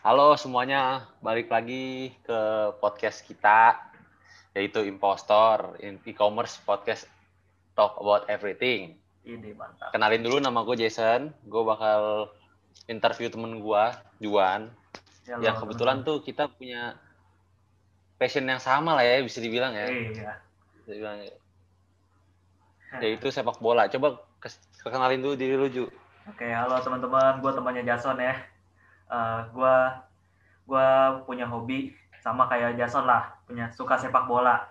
Halo 0.00 0.32
semuanya, 0.32 1.12
balik 1.20 1.52
lagi 1.52 2.16
ke 2.24 2.40
podcast 2.80 3.20
kita, 3.20 3.76
yaitu 4.56 4.80
Impostor, 4.88 5.76
e-commerce 5.76 6.56
podcast 6.64 7.04
talk 7.76 8.00
about 8.00 8.24
everything. 8.32 8.96
Ini 9.28 9.52
mantap. 9.52 9.92
Kenalin 9.92 10.24
dulu 10.24 10.40
nama 10.40 10.64
gue 10.64 10.80
Jason, 10.80 11.36
gue 11.44 11.62
bakal 11.68 12.32
interview 12.88 13.28
temen 13.28 13.60
gue, 13.60 13.84
Juan, 14.24 14.72
Halo, 15.28 15.44
yang 15.44 15.60
kebetulan 15.60 16.00
tuh 16.00 16.24
kita 16.24 16.48
punya 16.48 16.96
passion 18.16 18.48
yang 18.48 18.56
sama 18.56 18.96
lah 18.96 19.04
ya, 19.04 19.20
bisa 19.20 19.36
dibilang 19.44 19.76
ya. 19.76 19.84
Iya. 19.84 20.32
Bisa 20.80 20.96
dibilang 20.96 21.28
ya. 21.28 21.36
Yaitu 23.04 23.28
sepak 23.28 23.60
bola. 23.60 23.84
Coba 23.92 24.16
kenalin 24.80 25.20
dulu 25.20 25.36
diri 25.36 25.60
lu, 25.60 25.68
Ju. 25.68 25.84
Oke, 26.24 26.48
halo 26.48 26.80
teman-teman. 26.80 27.44
Gue 27.44 27.52
temannya 27.52 27.84
Jason 27.84 28.16
ya. 28.16 28.32
Eh, 29.10 29.40
gua 29.50 30.06
gua 30.64 30.86
punya 31.26 31.50
hobi 31.50 31.90
sama 32.22 32.46
kayak 32.46 32.78
Jason 32.78 33.04
lah, 33.08 33.34
punya 33.44 33.66
suka 33.74 33.98
sepak 33.98 34.30
bola. 34.30 34.62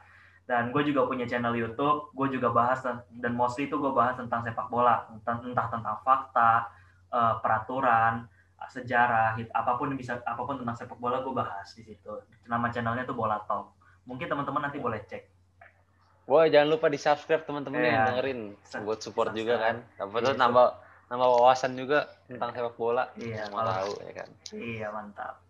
Dan 0.50 0.74
gue 0.74 0.82
juga 0.82 1.06
punya 1.06 1.30
channel 1.30 1.54
YouTube. 1.54 2.10
Gue 2.18 2.26
juga 2.34 2.50
bahas 2.50 2.82
dan 2.82 3.32
mostly 3.38 3.70
itu 3.70 3.78
gue 3.78 3.94
bahas 3.94 4.18
tentang 4.18 4.42
sepak 4.42 4.66
bola, 4.66 5.06
entah, 5.14 5.38
entah 5.46 5.68
tentang 5.70 6.02
fakta, 6.02 6.66
eh, 7.14 7.34
peraturan, 7.38 8.26
sejarah, 8.66 9.38
hit, 9.38 9.46
apa 9.54 9.78
pun 9.78 9.94
bisa 9.94 10.18
apa 10.26 10.42
pun 10.42 10.58
tentang 10.58 10.74
sepak 10.74 10.98
bola 10.98 11.22
gue 11.22 11.34
bahas 11.34 11.70
di 11.78 11.86
situ. 11.86 12.12
Nama 12.50 12.66
channelnya 12.74 13.06
tuh 13.06 13.14
Bola 13.14 13.38
Talk. 13.46 13.78
Mungkin 14.10 14.26
teman-teman 14.26 14.66
nanti 14.68 14.82
boleh 14.82 15.00
cek. 15.06 15.24
Wah, 16.30 16.46
jangan 16.46 16.78
lupa 16.78 16.90
di 16.90 16.98
subscribe 17.02 17.46
teman-teman 17.46 17.82
yang 17.82 17.94
Iya. 17.94 18.06
dengerin 18.14 18.40
buat 18.86 19.00
support 19.02 19.34
juga 19.34 19.58
kan. 19.58 19.76
Dapat 19.98 20.20
Iya, 20.22 20.28
tuh 20.30 20.36
nambah 20.38 20.68
nambah 21.10 21.30
wawasan 21.36 21.74
juga 21.74 22.06
tentang 22.26 22.54
sepak 22.54 22.78
bola. 22.78 23.10
Iya, 23.18 23.50
mau 23.50 23.62
tahu 23.62 23.92
ya 24.06 24.14
kan. 24.14 24.30
Iya 24.54 24.88
mantap. 24.90 25.42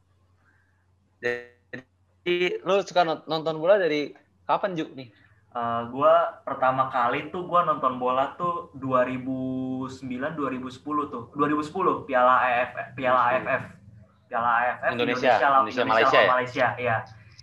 Jadi 1.20 2.34
lu 2.64 2.80
suka 2.82 3.04
nonton 3.04 3.56
bola 3.60 3.76
dari 3.76 4.16
kapan 4.44 4.74
Ju 4.74 4.88
nih? 4.96 5.10
Eh, 5.50 5.82
gua 5.90 6.40
pertama 6.46 6.88
kali 6.88 7.28
tuh 7.28 7.44
gua 7.44 7.66
nonton 7.66 7.98
bola 7.98 8.38
tuh 8.38 8.70
2009 8.78 9.98
2010 10.38 10.80
tuh 11.10 11.34
2010 11.34 12.06
Piala 12.06 12.38
AFF 12.40 12.94
Piala 12.94 13.34
AFF 13.34 13.64
Piala 14.30 14.52
AFF 14.62 14.92
Indonesia, 14.94 15.34
lawan- 15.42 15.66
Indonesia, 15.66 15.74
lawan 15.74 15.90
Malaysia 15.90 16.20
ya? 16.22 16.30
Malaysia 16.30 16.68
iya 16.78 16.98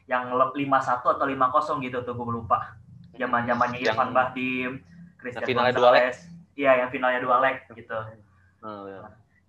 yang 0.07 0.31
le- 0.31 0.55
5-1 0.55 1.03
atau 1.03 1.27
5-0 1.27 1.83
gitu 1.83 1.99
tuh 2.01 2.15
gue 2.15 2.27
lupa 2.31 2.79
zaman 3.19 3.43
zamannya 3.43 3.79
Yang- 3.83 3.91
Irfan 3.91 4.11
Bahdim 4.15 4.71
Christian. 5.19 5.59
Gonzalez 5.59 6.17
iya 6.57 6.73
yang 6.77 6.89
finalnya 6.89 7.21
dua 7.21 7.39
leg 7.39 7.57
gitu 7.71 7.95
Oh, 8.59 8.83
ya. 8.85 8.99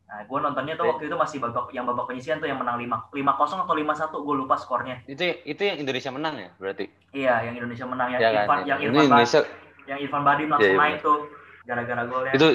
nah 0.06 0.22
gue 0.22 0.40
nontonnya 0.40 0.76
tuh 0.76 0.86
waktu 0.86 1.08
itu 1.08 1.16
masih 1.16 1.38
babak 1.40 1.68
yang 1.70 1.84
babak 1.84 2.06
penyisian 2.06 2.38
tuh 2.38 2.46
yang 2.46 2.56
menang 2.56 2.78
5 2.78 3.12
5-0 3.12 3.26
atau 3.60 3.74
5-1 3.74 3.82
gue 4.22 4.36
lupa 4.38 4.56
skornya 4.56 4.96
Itu 5.06 5.24
itu 5.44 5.62
yang 5.62 5.80
Indonesia 5.80 6.12
menang 6.12 6.36
ya 6.38 6.50
berarti? 6.56 6.86
iya 7.12 7.42
yang 7.42 7.56
Indonesia 7.56 7.84
menang 7.84 8.08
yang 8.10 8.22
Ya 8.22 8.30
kan? 8.30 8.36
Irfan 8.38 8.58
Ya. 8.60 8.68
yang 8.68 8.80
Irfan 8.86 9.04
Indonesia 9.10 9.40
yang 9.86 10.00
Irfan 10.00 10.22
Bahdim 10.22 10.48
langsung 10.48 10.64
Iya, 10.66 10.76
iya, 10.76 10.84
naik 10.86 10.98
tuh 11.02 11.18
gara-gara 11.64 12.04
golnya 12.06 12.32
itu 12.34 12.48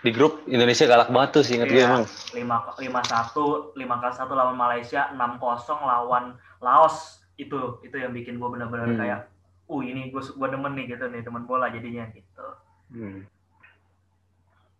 di 0.00 0.10
grup 0.10 0.32
Indonesia 0.46 0.84
galak 0.86 1.08
banget 1.08 1.30
tuh 1.30 1.42
sih 1.42 1.54
ingat 1.56 1.68
gue 1.68 1.76
Iya. 1.76 1.88
emang. 1.90 2.04
lima 2.32 2.56
lima 2.78 3.00
satu 3.02 3.44
lima 3.74 3.94
kali 3.96 4.14
satu 4.14 4.32
lawan 4.32 4.54
Malaysia 4.54 5.10
enam 5.10 5.36
kosong 5.36 5.80
lawan 5.82 6.32
Laos 6.58 6.96
itu 7.34 7.56
itu 7.80 7.92
yang 7.94 8.12
bikin 8.12 8.36
gue 8.36 8.48
benar-benar 8.48 8.86
Hmm. 8.86 8.96
kayak 8.96 9.20
uh 9.66 9.80
ini 9.80 10.08
gue 10.08 10.22
gue 10.22 10.48
demen 10.48 10.72
nih 10.72 10.86
gitu 10.88 11.04
nih 11.06 11.20
teman 11.20 11.44
bola 11.44 11.66
jadinya 11.66 12.04
gitu 12.08 12.46
Hmm. 12.90 13.24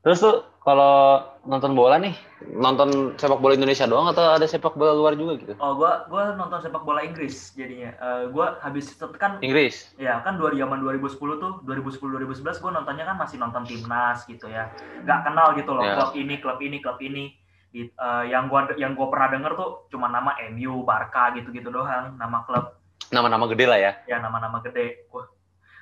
Terus 0.01 0.19
tuh 0.19 0.37
kalau 0.61 1.21
nonton 1.45 1.77
bola 1.77 2.01
nih, 2.01 2.17
nonton 2.57 3.17
sepak 3.17 3.37
bola 3.37 3.53
Indonesia 3.53 3.85
doang 3.85 4.09
atau 4.09 4.33
ada 4.33 4.49
sepak 4.49 4.73
bola 4.73 4.97
luar 4.97 5.13
juga 5.13 5.37
gitu? 5.37 5.55
oh 5.57 5.77
gue 5.77 5.93
gue 6.09 6.23
nonton 6.41 6.61
sepak 6.61 6.85
bola 6.85 7.05
Inggris 7.05 7.53
jadinya 7.53 7.93
Eh 7.97 8.23
gue 8.33 8.47
habis 8.65 8.97
itu 8.97 9.05
kan 9.21 9.37
Inggris. 9.45 9.93
ya 10.01 10.25
kan 10.25 10.41
dua 10.41 10.57
zaman 10.57 10.81
2010 10.81 11.21
tuh 11.37 11.53
2010 11.65 12.01
2011 12.17 12.65
gue 12.65 12.71
nontonnya 12.73 13.05
kan 13.05 13.17
masih 13.21 13.37
nonton 13.37 13.69
timnas 13.69 14.25
gitu 14.25 14.49
ya 14.49 14.73
nggak 15.05 15.21
kenal 15.21 15.53
gitu 15.53 15.77
loh 15.77 15.85
Ya. 15.85 15.97
klub 16.01 16.13
ini 16.17 16.35
klub 16.41 16.59
ini 16.61 16.77
klub 16.81 16.97
ini 17.01 17.37
Di- 17.71 17.87
eh, 17.87 18.25
yang 18.27 18.51
gua 18.51 18.67
yang 18.75 18.99
gua 18.99 19.13
pernah 19.13 19.31
denger 19.31 19.53
tuh 19.55 19.71
cuma 19.93 20.09
nama 20.09 20.35
MU 20.51 20.83
Barca 20.83 21.31
gitu 21.37 21.53
gitu 21.53 21.69
doang 21.71 22.17
nama 22.17 22.43
klub 22.43 22.75
Nama-nama 23.11 23.47
gede 23.47 23.67
lah 23.67 23.79
ya. 23.79 23.93
ya 24.07 24.23
nama-nama 24.23 24.63
gede. 24.63 25.07
Wah, 25.11 25.27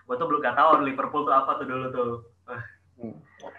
gua 0.04 0.16
tuh 0.16 0.26
belum 0.26 0.40
gak 0.40 0.56
tahu 0.56 0.80
Liverpool 0.80 1.28
tuh 1.28 1.32
apa 1.32 1.60
tuh 1.60 1.66
dulu 1.68 1.86
tuh. 1.92 2.12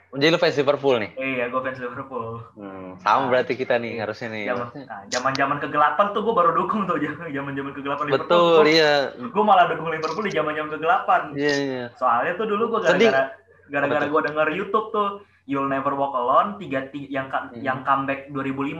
Jadi 0.09 0.25
lu 0.25 0.37
fans 0.37 0.57
Liverpool 0.57 0.99
nih? 0.99 1.11
Eh 1.15 1.33
ya, 1.37 1.45
gue 1.47 1.61
fans 1.61 1.79
Liverpool. 1.79 2.43
Hmm, 2.57 2.97
sama 2.97 3.29
berarti 3.29 3.53
kita 3.53 3.77
nih 3.77 4.01
harusnya 4.01 4.27
nih. 4.29 4.51
Nah, 4.51 5.05
zaman-zaman 5.07 5.57
kegelapan 5.59 6.11
tuh 6.11 6.21
gue 6.21 6.33
baru 6.33 6.51
dukung 6.53 6.83
tuh 6.83 6.97
zaman-zaman 7.37 7.71
kegelapan 7.71 8.03
Liverpool. 8.05 8.27
Betul, 8.59 8.63
iya. 8.67 9.13
Gue 9.15 9.43
malah 9.43 9.69
dukung 9.69 9.87
Liverpool 9.87 10.25
di 10.25 10.33
zaman-zaman 10.33 10.69
kegelapan. 10.71 11.21
Iya, 11.33 11.53
iya. 11.55 11.85
Soalnya 11.95 12.35
tuh 12.35 12.45
dulu 12.45 12.75
gue 12.75 12.79
gara-gara 12.83 13.23
gara-gara 13.69 14.05
gue 14.07 14.21
denger 14.25 14.47
YouTube 14.51 14.89
tuh 14.89 15.07
You'll 15.45 15.69
Never 15.69 15.93
Walk 15.93 16.13
Alone 16.13 16.57
tiga, 16.57 16.89
tiga 16.89 17.07
yang 17.07 17.27
Hmm. 17.29 17.53
yang 17.55 17.79
comeback 17.81 18.27
2005 18.29 18.75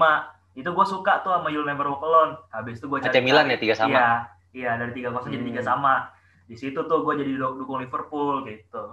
itu 0.56 0.66
gue 0.68 0.86
suka 0.88 1.22
tuh 1.22 1.31
sama 1.31 1.48
You'll 1.48 1.64
Never 1.64 1.86
Walk 1.88 2.02
Alone. 2.02 2.42
Habis 2.50 2.78
itu 2.78 2.90
gue 2.90 3.00
AC 3.00 3.22
Milan 3.22 3.48
ya 3.48 3.58
tiga 3.58 3.74
sama. 3.74 3.94
Iya, 3.94 4.09
iya 4.52 4.72
dari 4.75 4.92
tiga 4.92 5.14
kosong 5.14 5.30
jadi 5.30 5.40
Hmm. 5.40 5.52
tiga 5.53 5.62
sama. 5.64 6.09
Di 6.46 6.58
situ 6.58 6.81
tuh 6.81 7.00
gue 7.00 7.14
jadi 7.16 7.31
du- 7.31 7.56
dukung 7.56 7.78
Liverpool 7.78 8.42
gitu. 8.44 8.84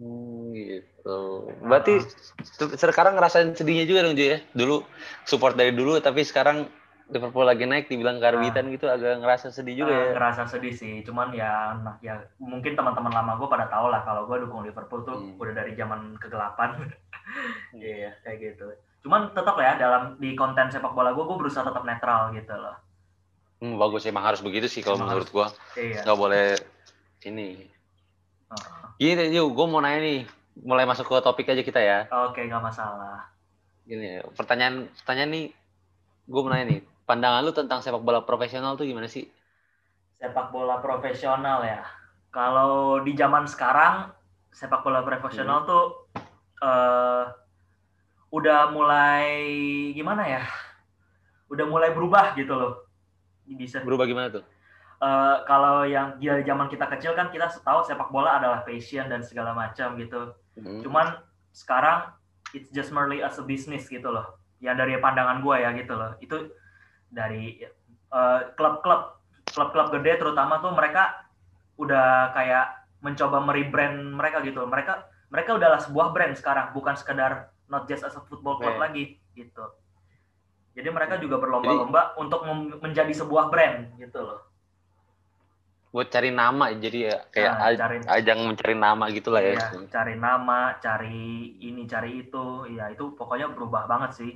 Hmm, 0.00 0.56
gitu. 0.56 1.18
Berarti 1.60 2.00
se- 2.40 2.72
sekarang 2.72 3.20
ngerasain 3.20 3.52
sedihnya 3.52 3.84
juga 3.84 4.00
dong 4.02 4.16
Ju 4.16 4.24
ya. 4.32 4.38
Dulu 4.56 4.80
support 5.28 5.54
dari 5.54 5.76
dulu 5.76 6.00
tapi 6.00 6.24
sekarang 6.24 6.64
Liverpool 7.10 7.42
lagi 7.42 7.66
naik 7.66 7.90
dibilang 7.90 8.22
karbitan 8.22 8.70
gitu 8.70 8.86
agak 8.86 9.18
ngerasa 9.18 9.50
sedih 9.50 9.82
juga 9.82 9.92
Eh, 9.92 9.98
ya. 9.98 10.10
ngerasa 10.14 10.42
sedih 10.46 10.70
sih 10.70 11.02
cuman 11.02 11.34
ya 11.34 11.74
nah, 11.74 11.98
ya 11.98 12.22
mungkin 12.38 12.78
teman-teman 12.78 13.10
lama 13.10 13.34
gue 13.34 13.50
pada 13.50 13.66
tahu 13.66 13.90
lah 13.90 14.06
kalau 14.06 14.30
gue 14.30 14.46
dukung 14.46 14.62
Liverpool 14.62 15.02
tuh 15.02 15.18
Hmm. 15.18 15.34
udah 15.36 15.50
dari 15.52 15.74
zaman 15.74 16.14
kegelapan 16.22 16.78
iya 17.74 18.14
kayak 18.22 18.38
gitu 18.54 18.70
cuman 19.02 19.34
tetap 19.34 19.58
ya 19.58 19.74
dalam 19.74 20.22
di 20.22 20.38
konten 20.38 20.70
sepak 20.70 20.94
bola 20.94 21.10
gue 21.10 21.24
gue 21.26 21.34
berusaha 21.34 21.66
tetap 21.66 21.82
netral 21.82 22.30
gitu 22.30 22.54
loh 22.54 22.78
Hmm, 23.60 23.76
bagus 23.76 24.06
emang 24.08 24.24
harus 24.24 24.40
begitu 24.40 24.72
sih 24.72 24.80
kalau 24.80 24.96
menurut 24.96 25.28
gua. 25.28 25.52
iya 25.76 26.00
Nggak 26.00 26.16
boleh 26.16 26.46
ini. 27.28 27.68
Gini 29.00 29.32
Ju, 29.34 29.42
gua 29.56 29.66
mau 29.66 29.80
nanya 29.82 30.00
nih. 30.06 30.20
Mulai 30.68 30.84
masuk 30.84 31.08
ke 31.08 31.16
topik 31.24 31.46
aja 31.52 31.62
kita 31.64 31.80
ya. 31.80 31.98
oke 32.12 32.36
nggak 32.48 32.60
masalah 32.68 33.16
Gini, 33.88 34.20
pertanyaan 34.36 34.86
pertanyaan 35.02 35.30
nih 35.34 35.44
gua 36.30 36.40
mau 36.44 36.50
nanya 36.52 36.66
nih. 36.76 36.80
Pandangan 37.08 37.42
lu 37.42 37.52
tentang 37.56 37.80
sepak 37.82 38.02
bola 38.06 38.20
profesional 38.28 38.76
tuh 38.78 38.86
gimana 38.86 39.08
sih? 39.10 39.24
sepak 40.20 40.52
bola 40.52 40.84
profesional 40.84 41.64
ya 41.64 41.80
kalau 42.28 43.00
di 43.00 43.16
zaman 43.16 43.48
sekarang 43.48 44.12
sepak 44.52 44.84
bola 44.84 45.00
Hmm. 45.00 45.08
profesional 45.08 45.64
tuh 45.64 45.84
eh 46.60 47.24
udah 48.30 48.70
mulai 48.70 49.26
gimana 49.96 50.22
ya 50.28 50.42
udah 51.50 51.66
mulai 51.66 51.90
berubah 51.96 52.36
gitu 52.36 52.52
loh 52.54 52.84
bisa 53.48 53.80
Berubah 53.82 54.06
gimana 54.06 54.28
tuh? 54.30 54.44
Eh, 55.00 55.36
kalau 55.48 55.88
yang 55.88 56.20
dari 56.20 56.44
zaman 56.44 56.68
kita 56.68 56.84
kecil 56.92 57.16
kan 57.16 57.32
kita 57.32 57.48
tahu 57.64 57.80
sepak 57.88 58.12
bola 58.12 58.36
adalah 58.36 58.60
passion 58.60 59.08
dan 59.08 59.24
segala 59.24 59.56
macam 59.56 59.96
gitu. 59.96 60.36
Hmm. 60.60 60.84
Cuman 60.84 61.16
sekarang 61.56 62.12
it's 62.52 62.68
just 62.68 62.92
merely 62.92 63.24
as 63.24 63.40
a 63.40 63.44
business 63.48 63.88
gitu 63.88 64.12
loh. 64.12 64.36
Yang 64.60 64.76
dari 64.84 64.92
pandangan 65.00 65.40
gue 65.40 65.56
ya 65.56 65.72
gitu 65.72 65.96
loh. 65.96 66.12
Itu 66.20 66.52
dari 67.08 67.64
eh, 68.12 68.40
klub-klub 68.60 69.24
klub-klub 69.48 69.88
gede 69.88 70.20
terutama 70.20 70.60
tuh 70.60 70.76
mereka 70.76 71.32
udah 71.80 72.36
kayak 72.36 72.84
mencoba 73.00 73.40
merebrand 73.40 74.04
mereka 74.04 74.44
gitu. 74.44 74.68
Mereka 74.68 75.08
mereka 75.32 75.56
udahlah 75.56 75.80
sebuah 75.80 76.12
brand 76.12 76.36
sekarang, 76.36 76.76
bukan 76.76 76.92
sekedar 77.00 77.48
not 77.72 77.88
just 77.88 78.04
as 78.04 78.12
a 78.12 78.22
football 78.28 78.60
club 78.60 78.76
Oke. 78.76 78.84
lagi 78.84 79.04
gitu. 79.32 79.64
Jadi 80.76 80.92
mereka 80.92 81.16
juga 81.16 81.40
berlomba-lomba 81.40 82.20
untuk 82.20 82.44
menjadi 82.84 83.16
sebuah 83.16 83.48
brand 83.48 83.96
gitu 83.96 84.20
loh. 84.20 84.49
Buat 85.90 86.06
cari 86.08 86.30
nama 86.30 86.70
jadi 86.70 86.98
ya 87.02 87.16
kayak 87.28 87.50
Nah, 87.52 87.74
cari- 87.74 88.06
ajang 88.06 88.38
mencari 88.46 88.74
nama 88.78 89.04
gitu 89.10 89.34
lah 89.34 89.42
ya. 89.42 89.58
Iya, 89.58 89.90
cari 89.90 90.14
nama, 90.14 90.78
cari 90.78 91.26
ini, 91.58 91.82
cari 91.84 92.22
itu, 92.22 92.44
ya 92.70 92.86
itu 92.88 93.10
pokoknya 93.18 93.50
berubah 93.50 93.90
banget 93.90 94.10
sih. 94.14 94.32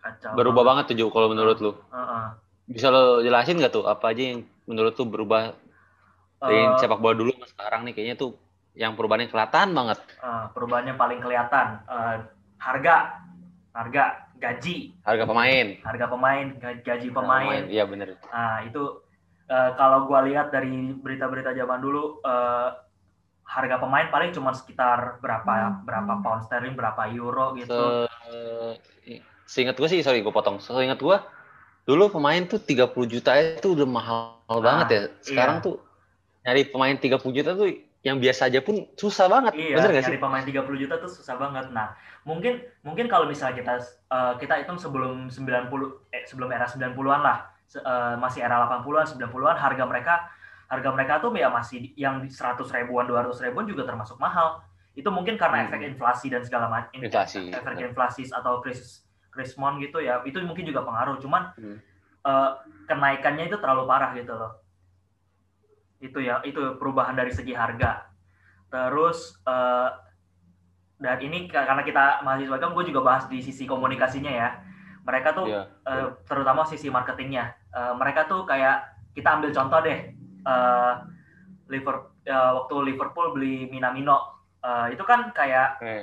Kacau. 0.00 0.32
Berubah 0.32 0.64
banget 0.64 0.84
tuh 0.88 0.96
Ju 0.96 1.06
kalau 1.12 1.28
menurut 1.28 1.60
lu. 1.60 1.76
Heeh. 1.92 2.26
Bisa 2.64 2.88
lo 2.88 3.20
jelasin 3.20 3.60
nggak 3.60 3.70
tuh 3.70 3.84
apa 3.84 4.16
aja 4.16 4.32
yang 4.32 4.48
menurut 4.64 4.96
tuh 4.96 5.04
berubah 5.04 5.52
dari 6.40 6.72
Eh, 6.72 6.74
sepak 6.74 6.98
bola 6.98 7.12
dulu 7.12 7.36
sama 7.36 7.46
sekarang 7.46 7.80
nih 7.84 7.92
kayaknya 7.92 8.16
tuh 8.16 8.32
yang 8.72 8.96
perubahannya 8.96 9.28
kelihatan 9.28 9.76
banget. 9.76 9.98
eh, 10.00 10.44
perubahannya 10.56 10.96
paling 10.96 11.20
kelihatan. 11.20 11.84
Eh, 11.84 12.16
harga, 12.56 12.96
harga, 13.70 14.04
gaji, 14.40 14.96
Harga 15.04 15.24
pemain. 15.28 15.66
harga 15.82 16.06
pemain, 16.08 16.46
ga- 16.56 16.80
gaji 16.80 17.08
pemain. 17.12 17.62
Iya 17.68 17.84
bener. 17.84 18.16
Nah 18.24 18.64
itu 18.64 19.01
eh, 19.52 19.70
kalau 19.76 20.08
gua 20.08 20.24
lihat 20.24 20.48
dari 20.48 20.96
berita-berita 20.96 21.52
zaman 21.52 21.84
dulu, 21.84 22.24
eh, 22.24 22.68
harga 23.44 23.76
pemain 23.76 24.08
paling 24.08 24.32
cuma 24.32 24.56
sekitar 24.56 25.20
berapa 25.20 25.84
berapa 25.84 26.24
pound 26.24 26.48
sterling, 26.48 26.72
berapa 26.72 27.04
euro 27.12 27.52
gitu. 27.60 28.08
Se 28.08 28.80
seingat 29.44 29.76
gue 29.76 29.84
sih 29.84 30.00
sorry 30.00 30.24
gue 30.24 30.32
potong 30.32 30.56
seingat 30.56 30.96
gue 30.96 31.16
dulu 31.84 32.08
pemain 32.08 32.40
tuh 32.48 32.56
30 32.56 32.88
juta 33.04 33.36
itu 33.36 33.76
udah 33.76 33.84
mahal 33.84 34.40
Ah, 34.48 34.60
banget 34.64 34.86
ya 34.88 35.02
sekarang 35.20 35.60
iya. 35.60 35.64
tuh 35.68 35.76
nyari 36.48 36.62
pemain 36.72 36.96
30 36.96 37.20
juta 37.36 37.50
tuh 37.52 37.68
yang 38.02 38.16
biasa 38.16 38.48
aja 38.48 38.64
pun 38.64 38.88
susah 38.96 39.28
banget 39.28 39.52
Iya, 39.54 39.76
bener 39.76 39.90
gak 39.94 40.02
sih 40.02 40.08
nyari 40.16 40.20
pemain 40.24 40.44
30 40.48 40.82
juta 40.82 40.94
tuh 40.98 41.10
susah 41.12 41.38
banget. 41.38 41.70
Nah, 41.70 41.94
mungkin 42.26 42.64
mungkin 42.82 43.06
kalau 43.06 43.28
misalnya 43.30 43.60
kita 43.60 43.74
eh, 44.10 44.34
kita 44.42 44.54
hitung 44.64 44.80
sebelum 44.80 45.28
90 45.30 46.10
eh 46.10 46.24
sebelum 46.26 46.48
era 46.50 46.66
90-an 46.66 47.20
lah, 47.22 47.51
eh, 47.74 48.14
masih 48.16 48.40
era 48.40 48.60
80-an, 48.60 49.06
90-an 49.06 49.56
harga 49.56 49.84
mereka 49.84 50.14
harga 50.68 50.88
mereka 50.88 51.20
tuh 51.20 51.36
ya 51.36 51.48
masih 51.48 51.92
yang 51.94 52.20
di 52.20 52.28
100 52.28 52.64
ribuan, 52.72 53.04
200 53.04 53.36
ribuan 53.40 53.64
juga 53.64 53.84
termasuk 53.84 54.16
mahal. 54.16 54.64
Itu 54.92 55.08
mungkin 55.08 55.36
karena 55.36 55.64
Hmm. 55.64 55.68
efek 55.68 55.80
inflasi 55.86 56.32
dan 56.32 56.40
segala 56.42 56.68
macam 56.68 56.96
Inflasi, 56.96 57.48
efek 57.48 57.76
benar. 57.76 57.88
inflasi 57.92 58.22
atau 58.28 58.60
krisis 58.60 59.04
krismon 59.28 59.80
gitu 59.80 60.00
ya. 60.00 60.20
Itu 60.24 60.40
mungkin 60.40 60.64
juga 60.64 60.80
pengaruh. 60.80 61.20
Cuman 61.20 61.52
Hmm. 61.56 61.76
eh, 62.22 62.50
kenaikannya 62.86 63.48
itu 63.48 63.56
terlalu 63.56 63.84
parah 63.84 64.12
gitu 64.12 64.32
loh. 64.32 64.52
Itu 65.98 66.18
ya, 66.18 66.42
itu 66.42 66.58
perubahan 66.76 67.14
dari 67.14 67.30
segi 67.30 67.52
harga. 67.52 68.08
Terus 68.68 69.36
eh, 69.44 69.90
dan 70.98 71.18
ini 71.18 71.46
ka- 71.46 71.66
karena 71.66 71.82
kita 71.82 72.22
mahasiswa 72.22 72.56
kan 72.56 72.70
gue 72.72 72.84
juga 72.86 73.00
bahas 73.02 73.24
di 73.26 73.38
sisi 73.38 73.66
komunikasinya 73.66 74.30
ya. 74.30 74.48
Mereka 75.02 75.34
tuh 75.34 75.46
Iya. 75.50 75.62
eh, 75.84 76.08
terutama 76.24 76.62
sisi 76.62 76.88
marketingnya. 76.88 77.58
Eh, 77.72 77.92
mereka 77.96 78.28
tuh 78.28 78.44
kayak 78.44 78.76
kita 79.16 79.28
ambil 79.40 79.50
contoh 79.52 79.80
deh. 79.80 79.98
eh 80.42 80.92
Liverpool 81.70 82.10
waktu 82.28 82.74
Liverpool 82.86 83.26
beli 83.34 83.66
Minamino 83.66 84.42
eh, 84.60 84.94
itu 84.94 85.02
kan 85.06 85.30
kayak 85.32 85.78
Oke. 85.80 85.96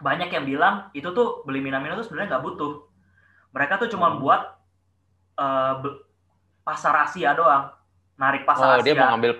banyak 0.00 0.28
yang 0.30 0.44
bilang 0.46 0.74
itu 0.92 1.08
tuh 1.12 1.42
beli 1.44 1.60
Minamino 1.60 1.96
tuh 1.98 2.06
sebenarnya 2.06 2.36
nggak 2.36 2.44
butuh. 2.46 2.72
Mereka 3.52 3.80
tuh 3.80 3.88
cuma 3.92 4.12
Hmm. 4.14 4.20
buat 4.22 4.40
eh, 5.36 5.72
be- 5.84 6.00
pasar 6.64 6.94
Asia 7.06 7.30
doang, 7.36 7.70
narik 8.18 8.42
oh 8.42 8.48
pasar 8.50 8.68
Asia. 8.80 8.84
dia 8.86 8.94
mau 8.96 9.08
ngambil 9.14 9.32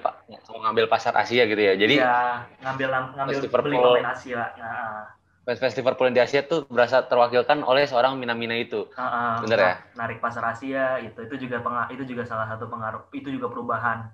mau 0.53 0.59
ngambil 0.63 0.87
pasar 0.87 1.15
Asia 1.17 1.43
gitu 1.49 1.59
ya 1.59 1.75
jadi 1.75 1.95
Iya, 1.99 2.19
ngambil 2.63 2.89
ngambil 3.17 3.39
beli 3.65 3.77
pemain 3.81 4.09
Asia. 4.13 4.43
Nah, 4.61 5.16
fans 5.47 5.79
Liverpool 5.79 6.11
di 6.11 6.19
Asia 6.19 6.43
tuh 6.43 6.67
berasa 6.67 7.07
terwakilkan 7.07 7.63
oleh 7.63 7.87
seorang 7.87 8.19
Minamina 8.19 8.59
itu 8.59 8.83
uh, 8.99 9.39
Bener 9.47 9.59
ya? 9.63 9.73
Narik 9.95 10.19
pasar 10.19 10.43
Asia 10.51 10.99
itu 10.99 11.23
itu 11.23 11.47
juga 11.47 11.63
penga- 11.63 11.87
itu 11.95 12.03
juga 12.03 12.27
salah 12.27 12.51
satu 12.51 12.67
pengaruh 12.67 13.07
itu 13.15 13.31
juga 13.31 13.47
perubahan. 13.47 14.11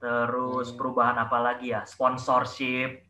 Terus 0.00 0.70
Hmm. 0.70 0.78
perubahan 0.78 1.16
apa 1.18 1.38
lagi 1.42 1.74
ya? 1.74 1.82
Sponsorship. 1.84 3.02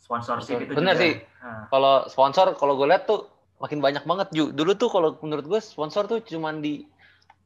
Sponsorship 0.00 0.58
itu 0.64 0.72
Bener 0.72 0.94
juga. 0.96 1.02
sih. 1.04 1.12
Nah, 1.44 1.68
kalau 1.68 1.94
sponsor 2.08 2.46
kalau 2.56 2.74
gue 2.80 2.86
lihat 2.88 3.04
tuh 3.04 3.28
makin 3.60 3.80
banyak 3.84 4.04
banget 4.04 4.28
Ju. 4.36 4.44
dulu 4.52 4.72
tuh 4.76 4.88
kalau 4.92 5.16
menurut 5.24 5.44
gue 5.48 5.60
sponsor 5.60 6.04
tuh 6.08 6.20
cuman 6.24 6.60
di 6.64 6.84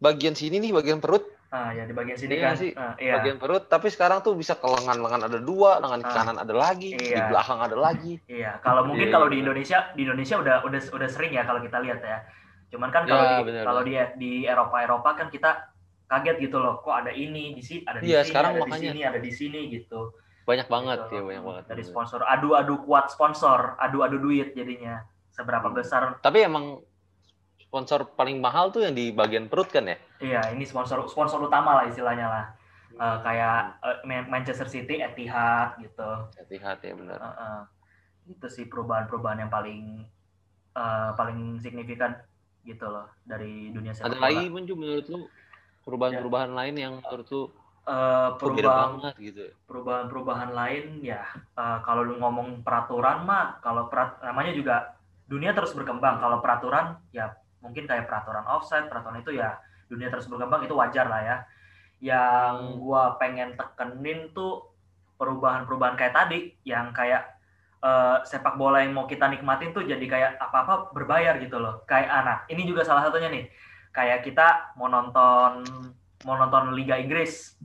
bagian 0.00 0.35
sini 0.35 0.58
nih 0.58 0.73
bagian 0.75 0.99
perut 0.99 1.23
ah, 1.50 1.70
ya 1.70 1.82
di 1.82 1.93
bagian 1.93 2.14
sini 2.14 2.32
Iya 2.32 2.44
kan. 2.44 2.55
sih, 2.56 2.70
Ah, 2.73 2.94
iya. 2.97 3.14
bagian 3.17 3.37
perut 3.37 3.67
tapi 3.67 3.87
sekarang 3.87 4.19
tuh 4.20 4.32
bisa 4.32 4.55
ke 4.55 4.64
lengan-lengan 4.64 5.26
ada 5.26 5.38
dua 5.38 5.79
lengan 5.79 6.00
Ah. 6.00 6.12
kanan 6.12 6.37
ada 6.37 6.55
lagi 6.55 6.91
di 6.93 7.11
Iya. 7.11 7.26
belakang 7.26 7.58
ada 7.58 7.76
lagi 7.76 8.23
Iya, 8.25 8.58
kalau 8.61 8.82
mungkin 8.85 9.06
Iya, 9.06 9.12
kalau 9.12 9.26
iya, 9.26 9.32
di. 9.32 9.38
Indonesia 9.41 9.79
di 9.93 10.02
Indonesia 10.02 10.37
udah 10.37 10.56
udah 10.62 10.81
udah 10.88 11.08
sering 11.08 11.32
ya 11.32 11.43
kalau 11.43 11.58
kita 11.58 11.79
lihat 11.81 12.00
ya. 12.00 12.19
Cuman 12.69 12.88
kan 12.88 13.02
kalau 13.02 13.19
Ya, 13.20 13.31
di 13.32 13.43
benar, 13.44 13.62
kalau 13.64 13.82
di 13.82 13.93
di 14.17 14.31
Eropa 14.44 14.76
Eropa 14.79 15.11
kan 15.12 15.26
kita 15.26 15.50
kaget 16.06 16.37
gitu 16.41 16.56
loh, 16.56 16.79
kok 16.79 16.94
ada 16.97 17.11
ini 17.11 17.50
di 17.53 17.61
sini, 17.61 17.82
ada 17.85 17.99
di 17.99 18.06
Iya, 18.08 18.20
sini, 18.20 18.29
sekarang 18.29 18.50
ada 18.53 18.61
makanya. 18.61 18.75
di 18.76 18.87
sini, 18.88 19.00
ada 19.05 19.19
di 19.20 19.32
sini 19.32 19.61
gitu. 19.69 20.00
banyak 20.41 20.67
banget 20.67 20.99
Gitu. 21.05 21.14
ya 21.14 21.23
banyak 21.25 21.44
banget 21.44 21.62
Dari 21.69 21.82
sponsor, 21.85 22.20
adu-adu 22.25 22.82
kuat 22.82 23.06
sponsor, 23.08 23.75
adu-adu 23.76 24.19
duit 24.19 24.50
jadinya. 24.50 24.99
Seberapa 25.29 25.62
Hmm. 25.64 25.76
besar? 25.76 26.03
tapi 26.19 26.43
emang 26.43 26.82
sponsor 27.61 28.03
paling 28.11 28.38
mahal 28.38 28.69
tuh 28.69 28.82
yang 28.82 28.91
di 28.93 29.11
bagian 29.11 29.46
perut 29.46 29.67
kan 29.69 29.87
ya 29.87 29.94
Iya, 30.20 30.52
ini 30.52 30.64
sponsor 30.69 31.08
sponsor 31.08 31.40
utama 31.40 31.81
lah 31.81 31.84
istilahnya 31.88 32.26
lah. 32.28 32.44
Eh, 32.93 33.19
kayak 33.25 33.81
Man- 34.05 34.28
Manchester 34.28 34.69
City, 34.69 35.00
Etihad 35.00 35.81
gitu. 35.81 36.11
hati-hati 36.37 36.93
ya 36.93 36.94
benar 36.99 37.19
Heeh. 37.22 37.61
itu 38.28 38.46
sih 38.52 38.64
perubahan-perubahan 38.69 39.46
yang 39.46 39.52
paling 39.52 40.05
eh, 40.76 41.11
paling 41.17 41.56
signifikan 41.64 42.20
gitu 42.62 42.84
loh 42.84 43.08
dari 43.25 43.72
dunia 43.72 43.96
sepak 43.96 44.12
ada 44.12 44.17
bola. 44.20 44.26
lagi 44.28 44.46
pun 44.52 44.62
menurut 44.69 45.06
lu 45.08 45.20
perubahan-perubahan 45.87 46.52
lain 46.52 46.75
yang 46.76 46.94
menurut 47.00 47.28
lu 47.32 47.43
Eh, 47.90 48.28
beda 48.37 48.37
perubahan 48.37 48.70
banget 49.00 49.14
gitu 49.19 49.44
perubahan-perubahan 49.67 50.50
lain 50.52 50.84
ya 51.00 51.25
eh, 51.56 51.78
kalau 51.82 52.05
lu 52.05 52.20
ngomong 52.20 52.61
peraturan 52.61 53.25
mah 53.25 53.56
kalau 53.64 53.88
perat, 53.88 54.20
namanya 54.20 54.52
juga 54.52 54.76
dunia 55.26 55.56
terus 55.56 55.72
berkembang 55.72 56.20
kalau 56.20 56.38
peraturan 56.44 57.00
ya 57.11 57.32
mungkin 57.64 57.88
kayak 57.88 58.05
peraturan 58.05 58.44
offset 58.46 58.87
peraturan 58.93 59.25
itu 59.25 59.32
ya 59.40 59.56
dunia 59.91 60.07
terus 60.07 60.31
berkembang 60.31 60.63
itu 60.63 60.75
wajar 60.79 61.11
lah 61.11 61.21
ya. 61.21 61.37
Yang 62.01 62.55
Hmm. 62.57 62.79
gua 62.81 63.03
pengen 63.19 63.59
tekenin 63.59 64.31
tuh 64.33 64.71
perubahan-perubahan 65.19 65.99
kayak 65.99 66.15
tadi 66.17 66.55
yang 66.65 66.95
kayak 66.95 67.37
eh, 67.81 68.19
sepak 68.29 68.61
bola 68.61 68.85
yang 68.85 68.93
mau 68.93 69.09
kita 69.09 69.25
nikmatin 69.25 69.73
tuh 69.73 69.81
jadi 69.81 70.05
kayak 70.05 70.31
apa-apa 70.37 70.93
berbayar 70.93 71.41
gitu 71.41 71.57
loh. 71.57 71.81
Kayak 71.89 72.13
anak 72.13 72.39
ini 72.53 72.69
juga 72.69 72.85
salah 72.85 73.09
satunya 73.09 73.33
nih. 73.33 73.49
Kayak 73.91 74.21
kita 74.21 74.77
mau 74.77 74.89
nonton 74.93 75.65
mau 76.29 76.37
nonton 76.37 76.77
Liga 76.77 77.01
Inggris 77.01 77.57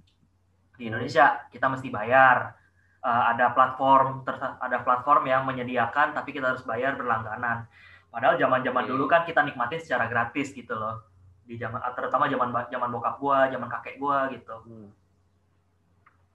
di 0.80 0.88
Indonesia 0.88 1.44
kita 1.52 1.68
mesti 1.68 1.92
bayar. 1.92 2.56
Eh, 3.04 3.24
ada 3.36 3.52
platform 3.52 4.24
ada 4.66 4.78
platform 4.84 5.24
yang 5.28 5.44
menyediakan 5.44 6.16
tapi 6.16 6.32
kita 6.32 6.56
harus 6.56 6.64
bayar 6.64 6.96
berlangganan. 6.96 7.68
Padahal 8.08 8.40
zaman-zaman 8.40 8.88
Oke. 8.88 8.92
dulu 8.96 9.06
kan 9.12 9.28
kita 9.28 9.44
nikmatin 9.44 9.84
secara 9.84 10.08
gratis 10.08 10.56
gitu 10.56 10.76
loh 10.80 11.15
di 11.46 11.56
zaman 11.62 11.78
terutama 11.94 12.26
zaman 12.26 12.50
zaman 12.74 12.90
bokap 12.90 13.16
gua 13.22 13.48
zaman 13.54 13.70
kakek 13.70 13.96
gua 14.02 14.28
gitu 14.34 14.56
Hmm. 14.66 14.90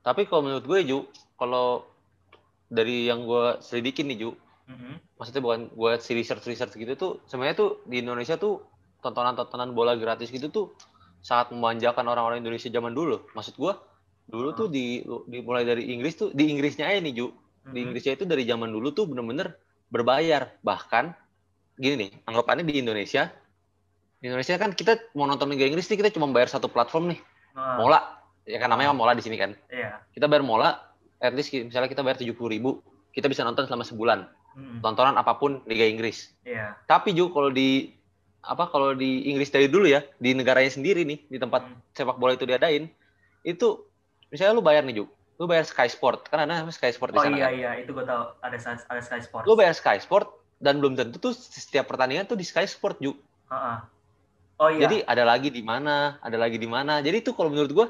Tapi 0.01 0.25
kalau 0.25 0.49
menurut 0.49 0.65
gue 0.65 0.81
Ju, 0.89 0.99
kalau 1.37 1.85
dari 2.73 3.05
yang 3.05 3.29
gue 3.29 3.61
selidikin 3.61 4.09
nih 4.09 4.19
Ju, 4.25 4.31
Mhm. 4.71 4.97
maksudnya 5.21 5.43
bukan 5.45 5.61
gue 5.77 5.93
si 6.01 6.17
research 6.17 6.49
research 6.49 6.73
gitu 6.73 6.97
tuh, 6.97 7.13
sebenarnya 7.29 7.57
tuh 7.59 7.71
di 7.85 8.01
Indonesia 8.01 8.41
tuh 8.41 8.65
tontonan-tontonan 9.05 9.77
bola 9.77 10.01
gratis 10.01 10.33
gitu 10.33 10.49
tuh 10.49 10.67
sangat 11.21 11.53
memanjakan 11.53 12.09
orang-orang 12.09 12.41
Indonesia 12.41 12.73
zaman 12.73 12.97
dulu. 12.97 13.29
Maksud 13.37 13.61
gue 13.61 13.73
dulu 14.31 14.49
tuh 14.57 14.69
di, 14.73 15.05
dimulai 15.29 15.69
dari 15.69 15.93
Inggris 15.93 16.17
tuh 16.17 16.33
di 16.33 16.49
Inggrisnya 16.49 16.89
aja 16.89 17.01
nih 17.05 17.15
Ju, 17.21 17.27
di 17.69 17.85
Mhm. 17.85 17.85
Inggrisnya 17.93 18.13
itu 18.17 18.25
dari 18.25 18.49
zaman 18.49 18.73
dulu 18.73 18.97
tuh 18.97 19.05
bener-bener 19.05 19.53
berbayar. 19.93 20.57
Bahkan 20.65 21.05
gini 21.77 22.09
nih, 22.09 22.11
anggapannya 22.25 22.65
di 22.65 22.81
Indonesia, 22.81 23.29
di 24.21 24.29
Indonesia 24.29 24.61
kan 24.61 24.77
kita 24.77 25.01
mau 25.17 25.25
nonton 25.25 25.49
Liga 25.49 25.65
Inggris 25.65 25.89
nih 25.89 26.05
kita 26.05 26.13
cuma 26.13 26.29
bayar 26.29 26.53
satu 26.53 26.69
platform 26.69 27.17
nih, 27.17 27.21
Nah, 27.57 27.81
Mola. 27.81 28.01
Ya 28.47 28.61
kan 28.61 28.69
namanya 28.71 28.93
Mola 28.93 29.17
di 29.17 29.25
sini 29.25 29.37
kan 29.41 29.57
iya 29.73 29.97
kita 30.13 30.27
bayar 30.29 30.43
mola, 30.43 30.75
at 31.23 31.33
least 31.33 31.55
misalnya 31.55 31.87
kita 31.89 32.03
bayar 32.05 32.19
tujuh 32.21 32.35
ribu, 32.37 32.83
kita 33.15 33.31
bisa 33.31 33.47
nonton 33.47 33.65
selama 33.65 33.87
sebulan, 33.87 34.27
Mhm. 34.59 34.83
tontonan 34.85 35.17
apa 35.17 35.39
pun 35.39 35.63
Liga 35.65 35.87
Inggris. 35.87 36.35
iya 36.45 36.77
Tapi 36.85 37.15
Ju, 37.15 37.31
kalau 37.33 37.49
di 37.49 37.95
apa 38.43 38.67
kalau 38.69 38.93
di 38.97 39.31
Inggris 39.31 39.53
dari 39.53 39.69
dulu 39.71 39.87
ya, 39.87 40.03
di 40.19 40.33
negaranya 40.35 40.73
sendiri 40.73 41.05
nih, 41.07 41.31
di 41.31 41.39
tempat 41.39 41.63
Hmm. 41.65 41.79
sepak 41.95 42.17
bola 42.19 42.35
itu 42.35 42.45
diadain, 42.45 42.91
itu 43.41 43.69
misalnya 44.29 44.59
lu 44.59 44.65
bayar 44.65 44.83
nih 44.83 45.01
Ju, 45.01 45.05
lu 45.39 45.45
bayar 45.47 45.63
Sky 45.65 45.87
Sport, 45.87 46.27
kan 46.27 46.43
ada 46.43 46.67
Sky 46.69 46.91
Sport 46.91 47.15
di 47.15 47.19
oh 47.21 47.25
sana 47.25 47.37
iya 47.39 47.47
kan. 47.47 47.53
iya 47.55 47.71
itu 47.81 47.91
gua 47.95 48.05
tahu 48.05 48.23
ada 48.43 48.57
ada 48.91 49.01
Sky 49.01 49.21
Sports 49.23 49.47
Lu 49.47 49.55
bayar 49.55 49.73
Sky 49.79 49.97
Sport 50.03 50.27
dan 50.59 50.83
belum 50.83 50.99
tentu 50.99 51.23
tuh 51.23 51.33
setiap 51.33 51.87
pertandingan 51.87 52.27
tuh 52.27 52.35
di 52.37 52.45
Sky 52.45 52.67
Sport 52.67 52.99
Ju. 52.99 53.15
Heeh. 53.47 53.77
Oh 54.61 54.69
iya 54.69 54.85
Jadi 54.85 54.97
ada 55.03 55.25
lagi 55.25 55.49
di 55.49 55.65
mana, 55.65 56.21
ada 56.21 56.37
lagi 56.37 56.61
di 56.61 56.69
mana. 56.69 57.01
Jadi 57.01 57.25
itu 57.25 57.33
kalau 57.33 57.49
menurut 57.49 57.73
gua 57.73 57.87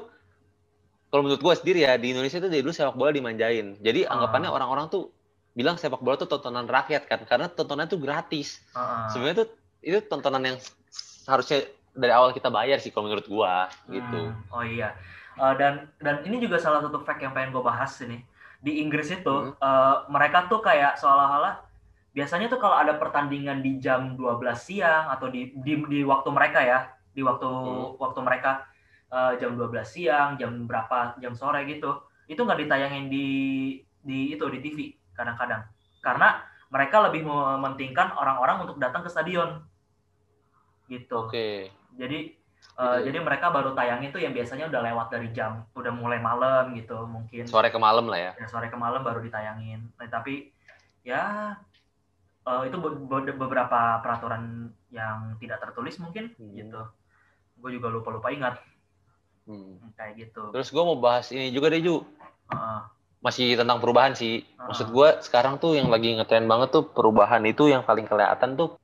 kalau 1.11 1.27
menurut 1.27 1.43
gua 1.43 1.53
sendiri 1.53 1.83
ya 1.83 1.99
di 1.99 2.15
Indonesia 2.15 2.39
itu 2.39 2.47
dari 2.47 2.63
dulu 2.63 2.71
sepak 2.71 2.95
bola 2.95 3.11
dimanjain. 3.11 3.75
Jadi 3.83 4.07
Ah. 4.07 4.15
anggapannya 4.15 4.47
orang-orang 4.47 4.87
tuh 4.87 5.11
bilang 5.51 5.75
sepak 5.75 5.99
bola 5.99 6.15
tuh 6.15 6.31
tontonan 6.31 6.63
rakyat 6.63 7.03
kan 7.05 7.19
karena 7.27 7.51
tontonan 7.51 7.85
tuh 7.85 7.99
gratis. 7.99 8.63
Heeh. 8.71 9.05
Sebenarnya 9.11 9.37
tuh 9.43 9.47
itu 9.83 9.99
tontonan 10.07 10.43
yang 10.45 10.57
harusnya 11.27 11.67
dari 11.91 12.13
awal 12.15 12.31
kita 12.31 12.47
bayar 12.47 12.79
sih 12.79 12.89
kalau 12.89 13.11
menurut 13.11 13.27
gua 13.27 13.67
gitu. 13.91 14.31
Hmm, 14.31 14.55
oh 14.55 14.63
iya. 14.63 14.95
Eh, 15.35 15.53
dan 15.59 15.91
dan 15.99 16.23
ini 16.23 16.39
juga 16.39 16.55
salah 16.55 16.79
satu 16.79 17.03
fact 17.03 17.19
yang 17.19 17.35
pengen 17.35 17.51
gue 17.51 17.59
bahas 17.59 17.91
ini. 17.99 18.23
Di 18.61 18.79
Inggris 18.79 19.11
itu 19.11 19.27
Hmm. 19.27 19.51
eh, 19.51 19.95
mereka 20.07 20.47
tuh 20.47 20.63
kayak 20.63 20.95
seolah-olah 20.95 21.59
biasanya 22.11 22.51
tuh 22.51 22.59
kalau 22.59 22.75
ada 22.75 22.99
pertandingan 22.99 23.63
di 23.63 23.79
jam 23.79 24.15
12 24.15 24.43
siang 24.55 25.07
atau 25.09 25.31
di 25.31 25.55
di, 25.63 25.79
di 25.87 25.99
waktu 26.03 26.29
mereka 26.31 26.59
ya, 26.59 26.79
di 27.11 27.23
waktu 27.23 27.47
Hmm. 27.47 27.95
waktu 27.97 28.19
mereka 28.19 28.67
eh, 29.11 29.33
jam 29.39 29.55
12 29.55 29.83
siang, 29.83 30.29
jam 30.35 30.67
berapa, 30.67 31.15
jam 31.19 31.35
sore 31.35 31.63
gitu. 31.67 31.99
Itu 32.27 32.43
nggak 32.43 32.63
ditayangin 32.63 33.07
di 33.07 33.27
di 34.01 34.33
itu 34.33 34.43
di 34.47 34.59
TV 34.59 34.77
kadang-kadang. 35.11 35.67
Karena 35.99 36.39
mereka 36.71 37.03
lebih 37.03 37.27
mementingkan 37.27 38.15
orang-orang 38.15 38.63
untuk 38.63 38.79
datang 38.79 39.03
ke 39.03 39.11
stadion. 39.11 39.59
Gitu. 40.87 41.11
Oke. 41.15 41.71
Jadi 41.95 42.35
uh, 42.79 42.99
Gitu. 42.99 43.11
jadi 43.11 43.17
mereka 43.19 43.51
baru 43.51 43.71
tayangin 43.71 44.11
tuh 44.11 44.23
yang 44.23 44.31
biasanya 44.31 44.67
udah 44.71 44.81
lewat 44.91 45.07
dari 45.11 45.27
jam 45.31 45.63
udah 45.75 45.91
mulai 45.91 46.19
malam 46.19 46.71
gitu 46.75 47.03
mungkin 47.07 47.43
Sore 47.47 47.67
ke 47.71 47.79
malam 47.79 48.07
lah 48.07 48.19
ya. 48.19 48.31
ya, 48.35 48.47
sore 48.47 48.67
ke 48.67 48.77
malam 48.79 49.03
baru 49.03 49.19
ditayangin. 49.19 49.91
Nah, 49.99 50.07
tapi 50.07 50.51
ya 51.03 51.55
uh, 52.43 52.63
itu 52.63 52.77
be- 52.77 52.97
be- 53.01 53.37
beberapa 53.37 53.79
peraturan 53.99 54.69
yang 54.89 55.37
tidak 55.37 55.59
tertulis 55.59 55.97
mungkin 55.97 56.33
Hmm. 56.35 56.53
gitu 56.53 56.81
gue 57.57 57.69
juga 57.71 57.87
lupa 57.87 58.09
lupa 58.09 58.29
ingat 58.29 58.57
Hmm. 59.41 59.81
kayak 59.93 60.13
gitu 60.17 60.53
Terus 60.53 60.69
gue 60.69 60.79
mau 60.79 60.95
bahas 60.95 61.29
ini 61.29 61.49
juga 61.49 61.69
deh 61.69 61.81
Ju. 61.81 62.05
Heeh. 62.47 62.81
Masih 63.21 63.53
tentang 63.53 63.77
perubahan 63.77 64.13
sih. 64.13 64.45
Ah. 64.55 64.69
Maksud 64.69 64.89
gue 64.89 65.09
sekarang 65.21 65.57
tuh 65.57 65.73
yang 65.73 65.89
lagi 65.89 66.13
ngetren 66.13 66.45
banget 66.45 66.69
tuh 66.71 66.85
perubahan 66.85 67.41
itu 67.45 67.65
yang 67.65 67.81
paling 67.81 68.05
kelihatan 68.05 68.53
tuh 68.53 68.77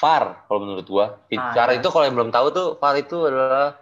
VAR 0.00 0.44
kalau 0.44 0.60
menurut 0.60 0.84
gue. 0.84 1.06
Ah, 1.36 1.52
VAR 1.52 1.70
iya. 1.72 1.80
itu 1.80 1.88
kalau 1.88 2.04
yang 2.04 2.16
belum 2.16 2.32
tahu 2.32 2.46
tuh 2.52 2.68
VAR 2.76 2.96
itu 2.96 3.16
adalah 3.20 3.80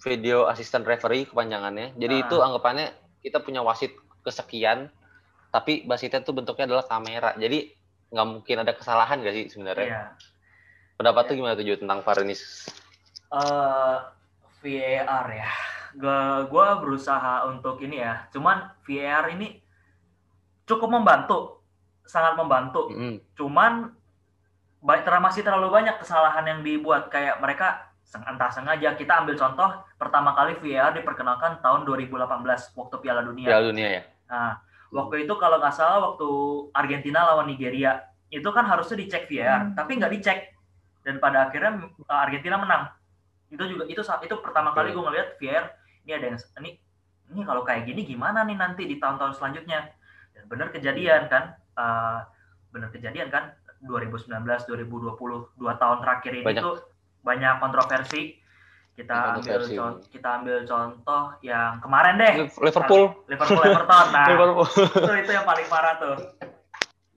video 0.00 0.48
assistant 0.48 0.84
referee 0.84 1.28
kepanjangannya. 1.28 1.96
Jadi 1.96 2.14
Ah. 2.16 2.22
itu 2.24 2.36
anggapannya 2.38 2.86
kita 3.20 3.40
punya 3.40 3.60
wasit 3.60 3.92
kesekian, 4.20 4.88
tapi 5.48 5.84
wasitnya 5.84 6.20
tuh 6.20 6.32
bentuknya 6.32 6.64
adalah 6.64 6.84
kamera. 6.84 7.36
Jadi 7.36 7.72
nggak 8.10 8.26
mungkin 8.26 8.56
ada 8.66 8.72
kesalahan 8.74 9.22
gak 9.22 9.34
sih 9.34 9.46
sebenarnya? 9.48 9.86
iya 9.86 10.02
Pendapat 11.00 11.32
tuh 11.32 11.34
gimana 11.38 11.56
tuh 11.56 11.64
Ju 11.64 11.80
tentang 11.80 12.04
VAR 12.04 12.20
ini? 12.28 12.36
eh 13.30 13.96
VAR 14.60 15.26
ya. 15.32 15.50
Gue 15.96 16.20
gua 16.52 16.76
berusaha 16.76 17.48
untuk 17.48 17.80
ini 17.80 18.04
ya. 18.04 18.28
Cuman 18.28 18.68
VAR 18.84 19.32
ini 19.32 19.56
cukup 20.68 20.92
membantu, 20.92 21.64
sangat 22.04 22.36
membantu. 22.36 22.92
Mm. 22.92 23.16
Cuman 23.32 23.96
baik 24.84 25.08
masih 25.08 25.40
terlalu 25.40 25.72
banyak 25.72 25.96
kesalahan 26.04 26.44
yang 26.44 26.60
dibuat 26.60 27.08
kayak 27.08 27.40
mereka 27.40 27.90
entah 28.12 28.50
sengaja. 28.52 28.92
Kita 28.98 29.24
ambil 29.24 29.40
contoh 29.40 29.86
pertama 29.96 30.36
kali 30.36 30.58
VAR 30.60 30.92
diperkenalkan 30.92 31.64
tahun 31.64 31.88
2018 31.88 32.28
waktu 32.76 32.96
Piala 33.00 33.22
Dunia. 33.24 33.48
Piala 33.48 33.64
Dunia 33.70 33.88
ya. 33.88 34.02
Nah, 34.30 34.52
waktu 34.90 35.26
itu 35.26 35.34
kalau 35.38 35.62
nggak 35.62 35.74
salah 35.74 35.98
waktu 36.12 36.28
Argentina 36.74 37.26
lawan 37.30 37.50
Nigeria 37.50 38.02
itu 38.30 38.46
kan 38.54 38.62
harusnya 38.66 38.98
dicek 38.98 39.26
VAR, 39.26 39.74
tapi 39.74 39.98
nggak 39.98 40.12
dicek 40.14 40.38
dan 41.02 41.18
pada 41.18 41.50
akhirnya 41.50 41.90
uh, 42.06 42.20
Argentina 42.26 42.60
menang. 42.60 42.82
Itu 43.50 43.66
juga 43.66 43.90
itu 43.90 44.02
saat 44.06 44.22
itu 44.22 44.38
pertama 44.38 44.70
kali 44.70 44.94
gue 44.94 45.02
ngeliat 45.02 45.38
VAR 45.42 45.74
ini 46.06 46.12
ada 46.14 46.26
yang 46.34 46.38
ini 46.62 46.70
ini 47.30 47.42
kalau 47.46 47.62
kayak 47.62 47.86
gini 47.86 48.02
gimana 48.06 48.42
nih 48.46 48.58
nanti 48.58 48.86
di 48.86 48.98
tahun-tahun 48.98 49.38
selanjutnya. 49.38 49.90
Dan 50.30 50.46
benar 50.46 50.70
kejadian 50.70 51.26
kan, 51.26 51.58
uh, 51.74 52.22
benar 52.70 52.90
kejadian 52.94 53.30
kan 53.30 53.54
2019 53.82 54.30
2020 54.46 55.58
dua 55.58 55.72
tahun 55.80 55.98
terakhir 56.04 56.32
ini 56.36 56.46
Banyak. 56.46 56.62
tuh 56.62 56.76
banyak 57.24 57.54
kontroversi. 57.58 58.36
Kita 58.90 59.14
ambil 59.32 59.58
contoh, 59.64 59.90
kita 60.12 60.28
ambil 60.36 60.56
contoh 60.62 61.22
yang 61.40 61.80
kemarin 61.80 62.14
deh 62.16 62.34
Liverpool. 62.60 63.04
Liverpool 63.26 63.62
Everton. 63.62 64.06
Nah, 64.14 64.26
Liverpool. 64.28 64.66
itu 64.68 65.12
itu 65.24 65.32
yang 65.32 65.46
paling 65.46 65.66
parah 65.66 65.94
tuh. 65.96 66.16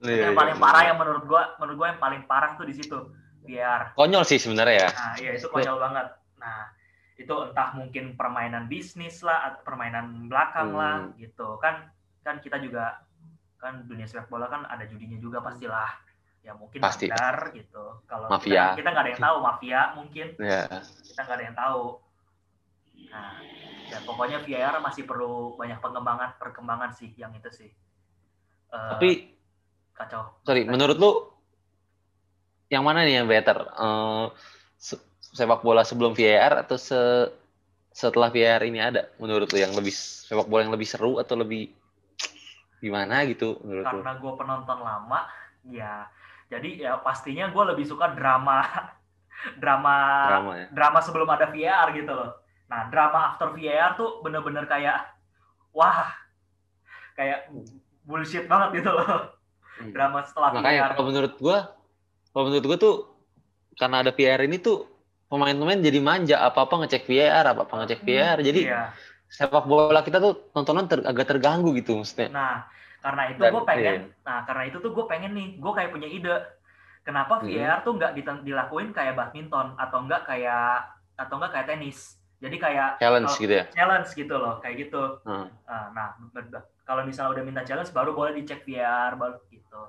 Itu 0.00 0.08
Iya, 0.08 0.28
yang 0.28 0.32
iya, 0.32 0.38
paling 0.38 0.56
iya. 0.56 0.64
parah 0.64 0.82
yang 0.84 0.96
menurut 0.96 1.24
gua 1.24 1.42
menurut 1.56 1.76
gua 1.76 1.88
yang 1.92 2.00
paling 2.00 2.22
parah 2.24 2.50
tuh 2.56 2.64
di 2.64 2.72
situ. 2.72 2.98
Biar. 3.44 3.92
Konyol 3.92 4.24
sih 4.24 4.40
sebenarnya 4.40 4.88
ya. 4.88 4.90
Nah, 4.90 5.14
iya 5.18 5.30
itu 5.34 5.46
konyol 5.48 5.76
banget. 5.76 6.06
Nah, 6.40 6.72
itu 7.14 7.34
entah 7.34 7.68
mungkin 7.72 8.16
permainan 8.16 8.64
bisnis 8.66 9.20
lah 9.20 9.52
atau 9.52 9.60
permainan 9.62 10.26
belakang 10.26 10.72
Hmm. 10.72 10.80
lah 10.80 10.96
gitu. 11.16 11.60
Kan 11.60 11.88
kan 12.20 12.40
kita 12.40 12.56
juga 12.58 13.04
kan 13.56 13.84
dunia 13.84 14.04
sepak 14.04 14.28
bola 14.28 14.48
kan 14.48 14.64
ada 14.64 14.84
judinya 14.84 15.16
juga 15.16 15.40
pastilah. 15.40 15.92
Ya 16.44 16.52
mungkin 16.52 16.78
Pasti. 16.78 17.08
bandar 17.08 17.56
gitu. 17.56 18.04
Kalau 18.04 18.28
Mafia. 18.28 18.76
kita 18.76 18.84
kita 18.84 18.88
nggak 18.92 19.04
ada 19.04 19.10
yang 19.16 19.22
tahu 19.24 19.36
mafia 19.40 19.80
mungkin 19.96 20.26
Ya. 20.36 20.62
kita 21.08 21.20
nggak 21.24 21.36
ada 21.40 21.44
yang 21.48 21.56
tahu. 21.56 21.84
Nah, 23.08 23.32
ya 23.88 23.98
pokoknya 24.04 24.38
VAR 24.44 24.76
masih 24.84 25.02
perlu 25.08 25.56
banyak 25.56 25.80
pengembangan 25.80 26.36
perkembangan 26.36 26.92
sih 26.92 27.16
yang 27.16 27.32
itu 27.32 27.48
sih. 27.48 27.70
Eh, 28.70 28.90
Tapi 28.92 29.10
kacau. 29.96 30.36
sorry, 30.44 30.68
menurut 30.68 30.96
lu 31.00 31.10
yang 32.68 32.84
mana 32.84 33.08
nih 33.08 33.24
yang 33.24 33.26
better? 33.30 33.64
Se- 34.76 35.00
sepak 35.32 35.64
bola 35.64 35.80
sebelum 35.80 36.12
VAR 36.12 36.60
atau 36.60 36.76
se 36.76 37.32
setelah 37.94 38.28
VAR 38.28 38.68
ini 38.68 38.84
ada? 38.84 39.08
Menurut 39.16 39.48
lu 39.48 39.58
yang 39.64 39.72
lebih 39.72 39.94
sepak 39.96 40.44
bola 40.44 40.66
yang 40.66 40.74
lebih 40.74 40.88
seru 40.90 41.16
atau 41.22 41.38
lebih 41.40 41.72
gimana 42.84 43.24
gitu 43.24 43.56
menurut 43.64 43.88
lu? 43.88 44.04
karena 44.04 44.12
gue 44.20 44.32
penonton 44.36 44.78
lama, 44.84 45.24
ya 45.64 46.04
jadi 46.54 46.70
ya 46.78 46.92
pastinya 46.98 47.48
gue 47.48 47.62
lebih 47.70 47.84
suka 47.84 48.10
drama 48.10 48.62
drama 49.62 49.96
Drama 50.26 50.52
ya. 50.56 50.66
drama 50.70 50.98
sebelum 51.00 51.28
ada 51.28 51.46
VAR 51.46 51.88
gitu 51.92 52.10
loh. 52.10 52.30
Nah, 52.64 52.88
drama 52.88 53.28
after 53.28 53.52
VAR 53.52 53.92
tuh 53.94 54.20
bener-bener 54.20 54.64
kayak 54.64 55.04
wah 55.70 56.08
kayak 57.12 57.50
bullshit 58.02 58.46
banget 58.46 58.80
gitu 58.80 58.90
loh. 58.90 59.36
Hmm. 59.74 59.90
Drama 59.90 60.22
setelah 60.22 60.54
Makanya 60.54 60.80
VAR. 60.80 60.90
kalau 60.94 61.06
menurut 61.06 61.34
gua, 61.36 61.58
kalau 62.30 62.44
menurut 62.48 62.64
gua 62.64 62.78
tuh 62.78 62.94
karena 63.74 64.00
ada 64.00 64.10
VAR 64.10 64.40
ini 64.42 64.56
tuh 64.58 64.86
pemain-pemain 65.26 65.82
jadi 65.82 65.98
manja 65.98 66.36
apa-apa 66.40 66.86
ngecek 66.86 67.04
VAR, 67.04 67.44
apa-apa 67.44 67.74
ngecek 67.84 68.00
VAR. 68.02 68.38
Jadi 68.40 68.60
Iya. 68.64 68.94
sepak 69.26 69.66
bola 69.66 70.00
kita 70.00 70.22
tuh 70.22 70.54
tontonan 70.54 70.86
ter- 70.86 71.02
agak 71.02 71.26
terganggu 71.26 71.74
gitu 71.74 71.98
maksudnya. 71.98 72.30
Nah, 72.30 72.56
karena 73.04 73.22
itu 73.28 73.40
gue 73.44 73.62
pengen, 73.64 73.96
iya. 74.00 74.24
nah 74.24 74.38
karena 74.42 74.64
itu 74.64 74.80
tuh 74.80 74.90
gue 74.90 75.04
pengen 75.04 75.36
nih, 75.36 75.60
gue 75.60 75.72
kayak 75.72 75.92
punya 75.92 76.08
ide. 76.08 76.36
Kenapa 77.04 77.36
Hmm. 77.36 77.52
VAR 77.52 77.84
tuh 77.84 77.92
nggak 77.94 78.16
dilakuin 78.40 78.88
kayak 78.90 79.12
badminton 79.12 79.76
atau 79.76 79.98
enggak 80.00 80.24
kayak 80.24 80.88
atau 81.14 81.36
enggak 81.36 81.52
kayak 81.52 81.68
tenis. 81.68 82.16
Jadi 82.40 82.56
kayak 82.56 82.96
Challenge 82.96 83.28
kalau- 83.28 83.40
gitu 83.40 83.52
ya. 83.54 83.64
challenge 83.70 84.10
gitu 84.10 84.34
loh, 84.34 84.56
kayak 84.58 84.76
gitu. 84.82 85.02
Hmm. 85.22 85.52
Ah, 85.64 85.92
Nah, 85.92 86.16
kalau 86.82 87.04
misalnya 87.04 87.36
udah 87.36 87.44
minta 87.44 87.60
challenge 87.60 87.92
baru 87.92 88.12
boleh 88.12 88.32
dicek 88.34 88.64
VR 88.64 89.14
baru 89.14 89.36
gitu. 89.46 89.82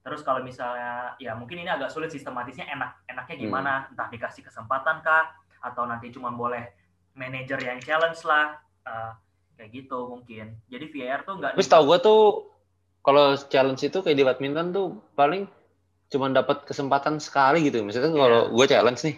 Terus 0.00 0.20
kalau 0.20 0.40
misalnya 0.40 1.12
ya 1.16 1.32
mungkin 1.32 1.56
ini 1.58 1.68
agak 1.68 1.88
sulit 1.88 2.08
sistematisnya 2.08 2.64
enak 2.66 2.96
enaknya 3.08 3.36
Hmm. 3.36 3.44
gimana? 3.44 3.72
Entah 3.88 4.08
dikasih 4.08 4.40
kesempatan 4.42 5.00
kah 5.00 5.36
atau 5.60 5.84
nanti 5.84 6.08
cuma 6.10 6.28
boleh 6.28 6.64
manajer 7.12 7.60
yang 7.62 7.76
challenge 7.78 8.24
lah 8.24 8.56
Ah, 8.82 9.16
kayak 9.56 9.72
gitu 9.74 9.96
mungkin. 10.06 10.60
Jadi 10.66 10.84
VR 10.88 11.24
tuh 11.24 11.36
nggak 11.36 11.56
Terus 11.56 11.68
tau 11.68 11.84
gua 11.84 11.96
tuh 11.96 12.52
kalau 13.04 13.36
challenge 13.36 13.84
itu 13.84 14.00
kayak 14.00 14.16
di 14.16 14.24
badminton 14.24 14.72
tuh 14.72 14.96
paling 15.12 15.44
cuma 16.08 16.32
dapat 16.32 16.64
kesempatan 16.64 17.20
sekali 17.20 17.68
gitu. 17.68 17.84
Maksudnya 17.84 18.10
kalau 18.10 18.48
Iya. 18.48 18.52
gua 18.56 18.66
challenge 18.66 19.00
nih, 19.04 19.16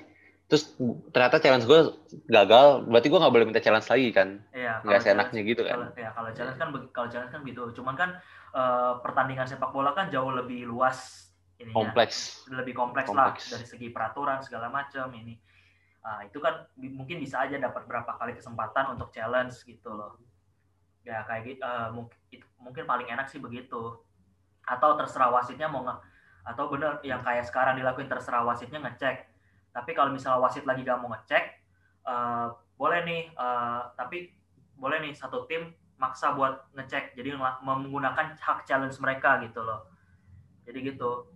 terus 0.50 0.74
ternyata 1.14 1.38
challenge 1.38 1.64
gua 1.70 1.94
gagal, 2.26 2.66
berarti 2.90 3.06
gua 3.08 3.18
nggak 3.22 3.34
boleh 3.38 3.46
minta 3.46 3.62
challenge 3.62 3.86
lagi 3.86 4.08
kan? 4.10 4.28
ya, 4.50 4.82
Nggak 4.82 5.00
kalau 5.00 5.04
seenaknya 5.06 5.40
gitu 5.46 5.62
kan? 5.62 5.76
Kalau, 5.78 5.88
ya 5.94 6.10
kalau 6.10 6.30
challenge 6.34 6.58
kan 6.58 6.68
kalau 6.90 7.08
challenge 7.08 7.32
kan 7.32 7.40
gitu. 7.46 7.62
Cuman 7.78 7.94
kan 7.94 8.10
eh, 8.56 8.92
pertandingan 9.06 9.46
sepak 9.46 9.70
bola 9.70 9.94
kan 9.94 10.10
jauh 10.10 10.34
lebih 10.34 10.66
luas 10.66 11.30
ininya. 11.62 11.72
Kompleks. 11.78 12.42
lebih 12.50 12.74
kompleks, 12.74 13.08
Kompleks. 13.08 13.48
lah 13.48 13.58
dari 13.58 13.66
segi 13.70 13.88
peraturan 13.94 14.42
segala 14.42 14.66
macam 14.68 15.08
ini 15.14 15.38
Ah, 16.06 16.22
itu 16.22 16.38
kan 16.38 16.70
mungkin 16.78 17.18
bisa 17.18 17.42
aja 17.42 17.58
dapat 17.58 17.82
berapa 17.90 18.14
kali 18.14 18.38
kesempatan 18.38 18.94
untuk 18.94 19.10
challenge 19.10 19.58
gitu 19.66 19.90
loh 19.90 20.14
ya 21.06 21.22
kayak 21.22 21.42
gitu 21.46 21.62
eh, 21.62 21.88
mungkin 21.94 22.40
mungkin 22.58 22.84
paling 22.84 23.06
enak 23.06 23.30
sih 23.30 23.38
begitu. 23.38 23.94
Atau 24.66 24.98
terserah 24.98 25.30
wasitnya 25.30 25.70
mau 25.70 25.86
nge 25.86 25.94
atau 26.46 26.70
bener 26.70 27.02
yang 27.02 27.22
kayak 27.26 27.46
sekarang 27.46 27.78
dilakuin 27.78 28.10
terserah 28.10 28.42
wasitnya 28.42 28.82
ngecek. 28.82 29.26
Tapi 29.70 29.90
kalau 29.94 30.10
misalnya 30.10 30.42
wasit 30.42 30.66
lagi 30.66 30.82
gak 30.82 30.98
mau 30.98 31.14
ngecek 31.14 31.44
eh, 32.10 32.46
boleh 32.74 33.00
nih 33.06 33.22
eh, 33.30 33.80
tapi 33.94 34.34
boleh 34.76 34.98
nih 35.06 35.14
satu 35.14 35.46
tim 35.46 35.70
maksa 35.96 36.34
buat 36.34 36.66
ngecek. 36.74 37.14
Jadi 37.14 37.38
menggunakan 37.38 38.36
hak 38.36 38.66
challenge 38.66 38.98
mereka 38.98 39.38
gitu 39.46 39.62
loh. 39.62 39.86
Jadi 40.66 40.92
gitu 40.92 41.30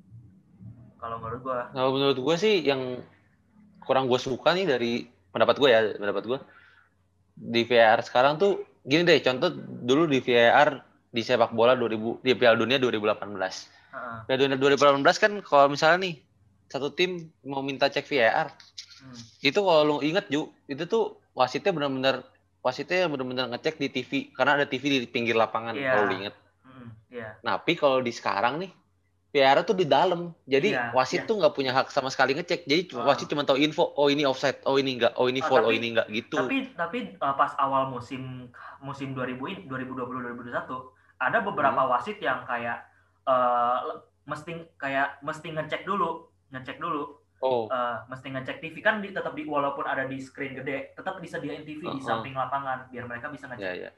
kalau 1.00 1.16
menurut 1.16 1.40
gua. 1.40 1.60
Kalau 1.72 1.90
menurut 1.96 2.18
gue 2.18 2.36
sih 2.36 2.60
yang 2.60 3.00
kurang 3.80 4.06
gue 4.06 4.20
suka 4.20 4.52
nih 4.52 4.68
dari 4.68 4.92
pendapat 5.32 5.56
gue 5.56 5.68
ya, 5.72 5.80
pendapat 5.96 6.24
gue 6.28 6.38
di 7.40 7.64
VAR 7.64 8.04
sekarang 8.04 8.36
tuh 8.36 8.60
gini 8.82 9.02
deh, 9.02 9.20
contoh 9.20 9.50
dulu 9.82 10.06
di 10.06 10.18
VAR 10.18 10.80
di 11.06 11.20
sepak 11.20 11.50
bola 11.50 11.74
2000 11.74 12.22
di 12.22 12.32
Piala 12.34 12.56
Dunia 12.56 12.78
2018. 12.78 13.68
Heeh. 13.90 14.16
Piala 14.24 14.38
Dunia 14.38 14.56
2018 14.56 15.02
kan 15.18 15.32
kalau 15.40 15.66
misalnya 15.68 15.98
nih 16.02 16.14
satu 16.66 16.90
tim 16.90 17.10
mau 17.42 17.60
minta 17.60 17.86
cek 17.86 18.06
VAR, 18.06 18.48
Hmm. 19.00 19.16
itu 19.40 19.56
kalau 19.56 19.82
lu 19.82 19.96
inget 20.04 20.28
Ju, 20.28 20.52
itu 20.66 20.84
tuh 20.84 21.16
wasitnya 21.32 21.72
benar-benar 21.72 22.20
wasitnya 22.60 23.08
benar-benar 23.08 23.48
ngecek 23.48 23.80
di 23.80 23.88
TV 23.88 24.28
karena 24.30 24.60
ada 24.60 24.68
TV 24.68 25.00
di 25.00 25.08
pinggir 25.08 25.32
lapangan 25.32 25.72
Iya. 25.72 25.88
kalau 25.88 26.04
lu 26.04 26.14
inget. 26.20 26.34
Hmm, 26.60 26.88
Iya. 27.08 27.40
Tapi 27.40 27.72
kalau 27.74 28.04
di 28.04 28.12
sekarang 28.12 28.60
nih 28.60 28.68
VAR 29.30 29.62
tuh 29.62 29.72
di 29.72 29.86
dalam. 29.86 30.34
Jadi 30.44 30.74
Iya, 30.74 30.90
wasit 30.90 31.22
iya. 31.22 31.28
tuh 31.28 31.38
nggak 31.38 31.54
punya 31.54 31.70
hak 31.70 31.86
sama 31.88 32.10
sekali 32.10 32.34
ngecek. 32.34 32.66
Jadi 32.66 32.82
Ah. 32.92 33.06
wasit 33.06 33.26
cuma 33.26 33.42
tahu 33.42 33.56
info, 33.56 33.86
oh 33.94 34.06
ini 34.06 34.22
offside, 34.22 34.58
oh 34.64 34.74
ini 34.74 34.98
enggak, 34.98 35.14
oh 35.14 35.26
ini 35.26 35.38
Ah, 35.38 35.46
foul, 35.46 35.60
oh 35.60 35.64
tapi- 35.64 35.78
ini 35.78 35.86
enggak 35.90 36.08
gitu. 36.10 36.36
Tapi 36.36 36.56
tapi 36.74 36.98
uh, 37.16 37.34
pas 37.34 37.54
awal 37.56 37.86
musim 37.88 38.50
musim 38.78 39.14
2000 39.14 39.38
ini 39.46 39.60
2020 39.64 40.18
2021 40.20 40.90
ada 41.16 41.38
beberapa 41.40 41.78
Hmm. 41.78 41.90
wasit 41.90 42.18
yang 42.18 42.42
kayak 42.42 42.82
uh, 43.22 44.02
mesti 44.22 44.50
kayak 44.74 45.20
mesti 45.20 45.48
ngecek 45.48 45.82
dulu, 45.82 46.26
ngecek 46.50 46.76
dulu, 46.76 47.14
oh, 47.38 47.66
uh, 47.66 48.02
mesti 48.06 48.28
ngecek 48.28 48.58
TV 48.58 48.78
kan 48.78 48.98
di, 48.98 49.10
tetap 49.10 49.32
di 49.32 49.44
walaupun 49.44 49.84
ada 49.84 50.04
di 50.04 50.18
screen 50.18 50.54
gede, 50.54 50.90
tetap 50.92 51.18
disediain 51.18 51.62
TV 51.62 51.78
di 51.80 51.90
Uh-uh. 51.92 52.02
samping 52.02 52.32
lapangan 52.32 52.88
biar 52.88 53.06
mereka 53.06 53.28
bisa 53.28 53.46
ngecek. 53.46 53.62
ya 53.62 53.74
ya. 53.86 53.90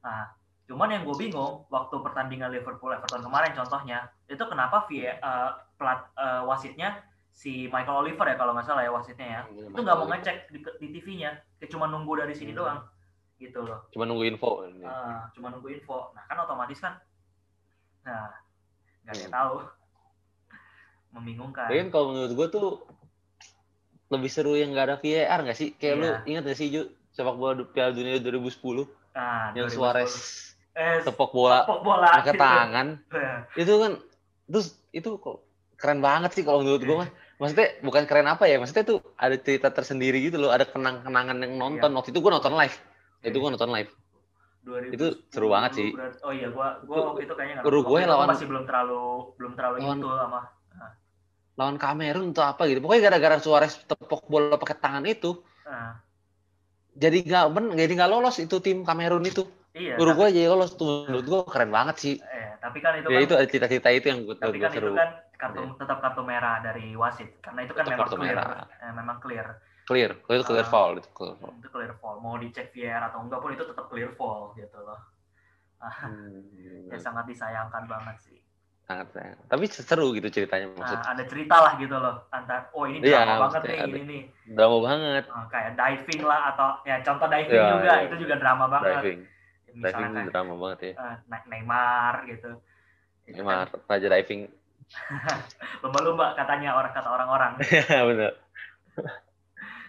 Nah, 0.00 0.30
cuman 0.68 0.88
yang 0.92 1.02
gue 1.02 1.16
bingung 1.16 1.64
waktu 1.68 1.96
pertandingan 1.98 2.52
Liverpool 2.52 2.92
Everton 2.92 3.24
kemarin 3.24 3.56
contohnya 3.56 3.98
itu 4.28 4.44
kenapa 4.44 4.84
VA, 4.84 5.16
uh, 5.18 5.56
pelat 5.80 6.04
uh, 6.14 6.44
wasitnya 6.44 7.00
si 7.32 7.72
Michael 7.72 8.04
Oliver 8.04 8.28
ya 8.28 8.36
kalau 8.36 8.52
nggak 8.52 8.66
salah 8.66 8.84
ya 8.84 8.92
wasitnya 8.92 9.26
ya 9.26 9.40
Iya, 9.48 9.64
itu 9.72 9.80
nggak 9.80 9.96
mau 9.96 10.06
ngecek 10.06 10.36
di, 10.50 10.58
di 10.60 10.88
TV-nya 10.92 11.30
cuma 11.66 11.88
nunggu 11.88 12.20
dari 12.20 12.34
sini 12.34 12.52
Hmm. 12.52 12.60
doang 12.60 12.80
gitu 13.38 13.62
loh 13.62 13.86
Cuma 13.94 14.02
nunggu 14.04 14.26
info. 14.26 14.66
Ah, 14.82 15.30
cuma 15.32 15.48
nunggu 15.48 15.70
info 15.70 16.10
nah 16.12 16.26
kan 16.26 16.36
otomatis 16.36 16.78
kan 16.78 16.98
nah 18.04 18.28
nggak 19.06 19.14
ada 19.14 19.24
Hmm. 19.24 19.32
tahu 19.32 19.54
membingungkan 21.16 21.68
kan 21.70 21.88
kalau 21.88 22.06
menurut 22.12 22.32
gue 22.34 22.46
tuh 22.50 22.68
lebih 24.08 24.28
seru 24.28 24.52
yang 24.52 24.72
nggak 24.72 24.86
ada 24.88 24.96
VAR 24.96 25.38
nggak 25.44 25.56
sih? 25.56 25.76
Kayak 25.76 25.94
lu 25.96 26.06
Iya. 26.08 26.16
ingat 26.26 26.42
gak 26.48 26.56
sih 26.56 26.68
Ju 26.68 26.82
sepak 27.12 27.36
bola 27.36 27.60
Piala 27.62 27.92
Dunia 27.92 28.16
2010 28.16 28.88
nah, 29.12 29.52
yang 29.52 29.68
2010. 29.68 29.76
Suarez 29.76 30.12
eh, 30.78 31.02
tepok 31.02 31.30
bola 31.34 31.66
tepok 31.66 31.80
bola 31.82 32.06
pakai 32.14 32.34
gitu. 32.34 32.42
tangan 32.42 32.86
itu 33.62 33.72
kan 33.74 33.92
terus 34.46 34.66
itu 34.94 35.10
kok 35.18 35.42
keren 35.74 35.98
banget 35.98 36.30
sih 36.32 36.42
kalau 36.42 36.62
menurut 36.62 36.82
gue 36.82 36.96
mah. 36.96 37.10
Maksudnya 37.38 37.78
bukan 37.86 38.02
keren 38.02 38.26
apa 38.26 38.50
ya? 38.50 38.58
Maksudnya 38.58 38.82
tuh 38.82 38.98
ada 39.14 39.38
cerita 39.38 39.70
tersendiri 39.70 40.18
gitu 40.18 40.42
loh, 40.42 40.50
ada 40.50 40.66
kenang-kenangan 40.66 41.38
yang 41.38 41.54
nonton. 41.54 41.86
Iya. 41.86 41.96
Waktu 42.02 42.10
itu 42.10 42.18
gue 42.18 42.32
nonton 42.34 42.50
live. 42.50 42.76
Itu 43.22 43.38
gue 43.38 43.50
nonton 43.54 43.70
live. 43.70 43.90
2010 44.66 44.94
Itu 44.98 45.06
seru 45.30 45.46
banget 45.46 45.70
sih. 45.78 45.88
berarti- 45.94 46.18
oh 46.26 46.32
iya 46.34 46.50
gua 46.50 46.82
gua 46.82 47.14
waktu 47.14 47.30
itu 47.30 47.34
kayaknya 47.38 47.54
nggak 47.62 47.70
Uruguay 47.70 48.02
lawan- 48.04 48.26
masih 48.26 48.50
belum 48.50 48.64
terlalu 48.66 49.02
belum 49.38 49.52
terlalu 49.54 49.74
Lawan- 49.78 50.00
itu 50.02 50.10
sama 50.10 50.40
Lawan 51.58 51.76
Kamerun 51.78 52.26
atau 52.34 52.44
apa 52.46 52.62
gitu. 52.66 52.78
Pokoknya 52.82 53.02
gara-gara 53.06 53.36
Suarez 53.38 53.74
tepok 53.86 54.26
bola 54.26 54.58
pakai 54.58 54.76
tangan 54.78 55.06
itu, 55.06 55.38
ah, 55.62 55.94
jadi 56.94 57.18
nggak 57.22 57.44
ben, 57.54 57.64
jadi 57.74 57.92
nggak 58.02 58.10
lolos 58.10 58.38
itu 58.38 58.58
tim 58.58 58.82
Kamerun 58.82 59.22
itu. 59.22 59.46
Iya 59.74 59.94
Uruguay 59.96 60.30
jadi 60.30 60.46
lolos 60.46 60.72
tuh. 60.74 61.04
Menurut 61.06 61.24
gue 61.24 61.40
keren 61.46 61.68
banget 61.68 61.96
sih. 61.98 62.14
eh, 62.18 62.56
tapi 62.58 62.78
kan 62.78 62.96
itu 62.96 63.08
ya 63.08 63.18
kan 63.18 63.24
itu 63.24 63.34
ada 63.34 63.46
cita-cita 63.46 63.88
itu 63.90 64.06
yang 64.08 64.20
gue 64.24 64.34
tapi 64.34 64.58
kan 64.58 64.70
seru. 64.70 64.90
itu 64.90 64.98
kan 64.98 65.10
kartu 65.34 65.60
Iya. 65.60 65.74
tetap 65.78 65.98
kartu 65.98 66.22
merah 66.22 66.56
dari 66.58 66.86
wasit 66.94 67.30
karena 67.38 67.60
itu 67.62 67.72
kan 67.72 67.84
Tetap 67.84 67.92
memang 67.94 68.06
kartu 68.06 68.16
clear 68.16 68.36
merah. 68.36 68.66
Eh, 68.78 68.92
memang 68.92 69.16
clear 69.18 69.46
Clear, 69.84 70.10
kalau 70.20 70.36
itu 70.36 70.44
clear 70.44 70.66
foul 70.66 70.92
itu 71.00 71.08
clear 71.10 71.36
foul. 71.38 71.52
itu 71.54 71.68
clear 71.70 71.92
fall 71.96 72.16
mau 72.18 72.36
dicek 72.36 72.68
VAR 72.70 73.08
atau 73.08 73.24
enggak 73.24 73.40
pun 73.40 73.50
itu 73.50 73.64
tetap 73.64 73.88
clear 73.88 74.12
fall 74.12 74.52
gitu 74.54 74.78
loh 74.78 75.00
Hmm, 75.78 76.42
ya 76.92 76.98
sangat 76.98 77.24
disayangkan 77.24 77.86
banget 77.86 78.16
sih 78.20 78.38
sangat 78.82 79.14
sayang. 79.14 79.38
Tapi 79.46 79.64
seru 79.68 80.10
gitu 80.12 80.26
ceritanya 80.28 80.66
nah, 80.70 80.80
maksud. 80.80 80.98
ada 80.98 81.22
cerita 81.24 81.56
lah 81.60 81.72
gitu 81.76 81.94
loh 81.94 82.24
antar 82.28 82.66
oh 82.72 82.84
ini 82.84 82.98
Iya, 83.00 83.20
drama 83.22 83.36
banget 83.46 83.60
maksudnya 83.62 83.70
nih 83.70 83.78
ada- 83.78 83.94
ini 83.94 84.02
nih 84.02 84.22
Drama 84.48 84.76
banget 84.82 85.24
Nah, 85.28 85.44
kayak 85.46 85.70
diving 85.76 86.22
lah 86.24 86.40
atau 86.50 86.68
ya 86.82 86.96
contoh 87.00 87.26
diving 87.28 87.52
Iya, 87.54 87.68
juga 87.70 87.92
iya. 87.94 88.06
itu 88.08 88.14
juga 88.18 88.34
drama 88.36 88.64
banget 88.66 88.90
diving. 88.98 89.20
Misalnya 89.78 90.08
Diving 90.08 90.14
kayak 90.18 90.30
drama 90.30 90.54
banget 90.58 90.78
ya. 90.82 90.92
Ne- 91.24 91.46
Neymar 91.46 92.14
gitu 92.26 92.50
Itu 93.24 93.40
Emang 93.40 93.68
kan 93.70 93.80
raja 93.86 94.08
diving. 94.08 94.42
lumba-lumba 95.84 96.32
katanya 96.32 96.72
orang 96.72 96.92
kata 96.92 97.08
orang-orang 97.08 97.52
Iya 97.68 98.00
benar. 98.04 98.32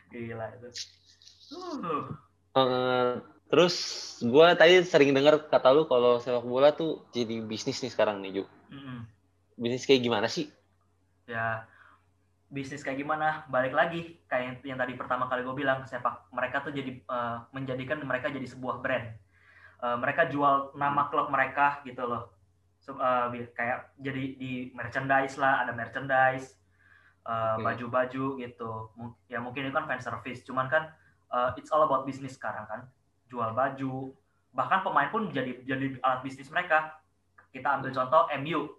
gila 0.09 0.45
itu 0.53 0.69
uh, 1.55 2.03
Eh, 2.49 3.11
terus 3.47 3.75
gua 4.21 4.51
tadi 4.53 4.81
sering 4.81 5.13
dengar 5.13 5.47
kata 5.47 5.69
lu 5.69 5.85
kalau 5.85 6.17
sepak 6.17 6.43
bola 6.43 6.73
tuh 6.73 7.05
jadi 7.09 7.39
bisnis 7.41 7.79
nih 7.79 7.93
sekarang 7.93 8.19
nih 8.19 8.41
Ju. 8.41 8.43
mm-mm. 8.69 9.05
Bisnis 9.55 9.85
kayak 9.85 10.01
gimana 10.01 10.27
sih? 10.27 10.49
ya 11.23 11.61
bisnis 12.49 12.81
kayak 12.81 12.97
gimana 12.97 13.45
balik 13.47 13.69
lagi 13.69 14.17
kayak 14.25 14.65
yang 14.65 14.81
tadi 14.81 14.97
pertama 14.97 15.29
kali 15.29 15.45
gue 15.45 15.53
bilang 15.53 15.85
sepak 15.85 16.25
mereka 16.33 16.65
tuh 16.65 16.73
jadi 16.73 16.97
eh, 16.97 17.37
menjadikan 17.53 18.01
mereka 18.01 18.33
jadi 18.33 18.49
sebuah 18.49 18.81
brand 18.81 19.13
Eh, 19.79 19.95
mereka 19.95 20.27
jual 20.27 20.75
nama 20.75 21.07
klub 21.07 21.31
mereka 21.31 21.79
gitu 21.81 22.03
loh. 22.03 22.35
Se- 22.77 22.91
eh, 22.91 23.25
bi- 23.29 23.51
kayak 23.51 23.95
jadi 23.95 24.23
di 24.35 24.51
merchandise 24.71 25.39
lah 25.39 25.63
ada 25.63 25.71
merchandise 25.71 26.59
eh, 27.23 27.55
baju-baju 27.61 28.25
gitu. 28.37 28.71
Mung- 28.93 29.15
ya 29.25 29.39
mungkin 29.39 29.65
itu 29.65 29.73
kan 29.73 29.85
fan 29.85 30.01
service 30.01 30.43
cuman 30.43 30.67
kan 30.67 30.91
eh, 31.29 31.49
it's 31.55 31.71
all 31.71 31.83
about 31.83 32.03
bisnis 32.03 32.35
sekarang 32.35 32.65
kan. 32.65 32.81
Jual 33.27 33.53
baju 33.53 34.11
bahkan 34.49 34.81
pemain 34.81 35.07
pun 35.07 35.29
jadi 35.29 35.61
jadi 35.63 35.95
alat 36.01 36.21
bisnis 36.21 36.49
mereka. 36.49 36.99
Kita 37.49 37.79
ambil 37.79 37.91
contoh 37.91 38.27
MU 38.35 38.75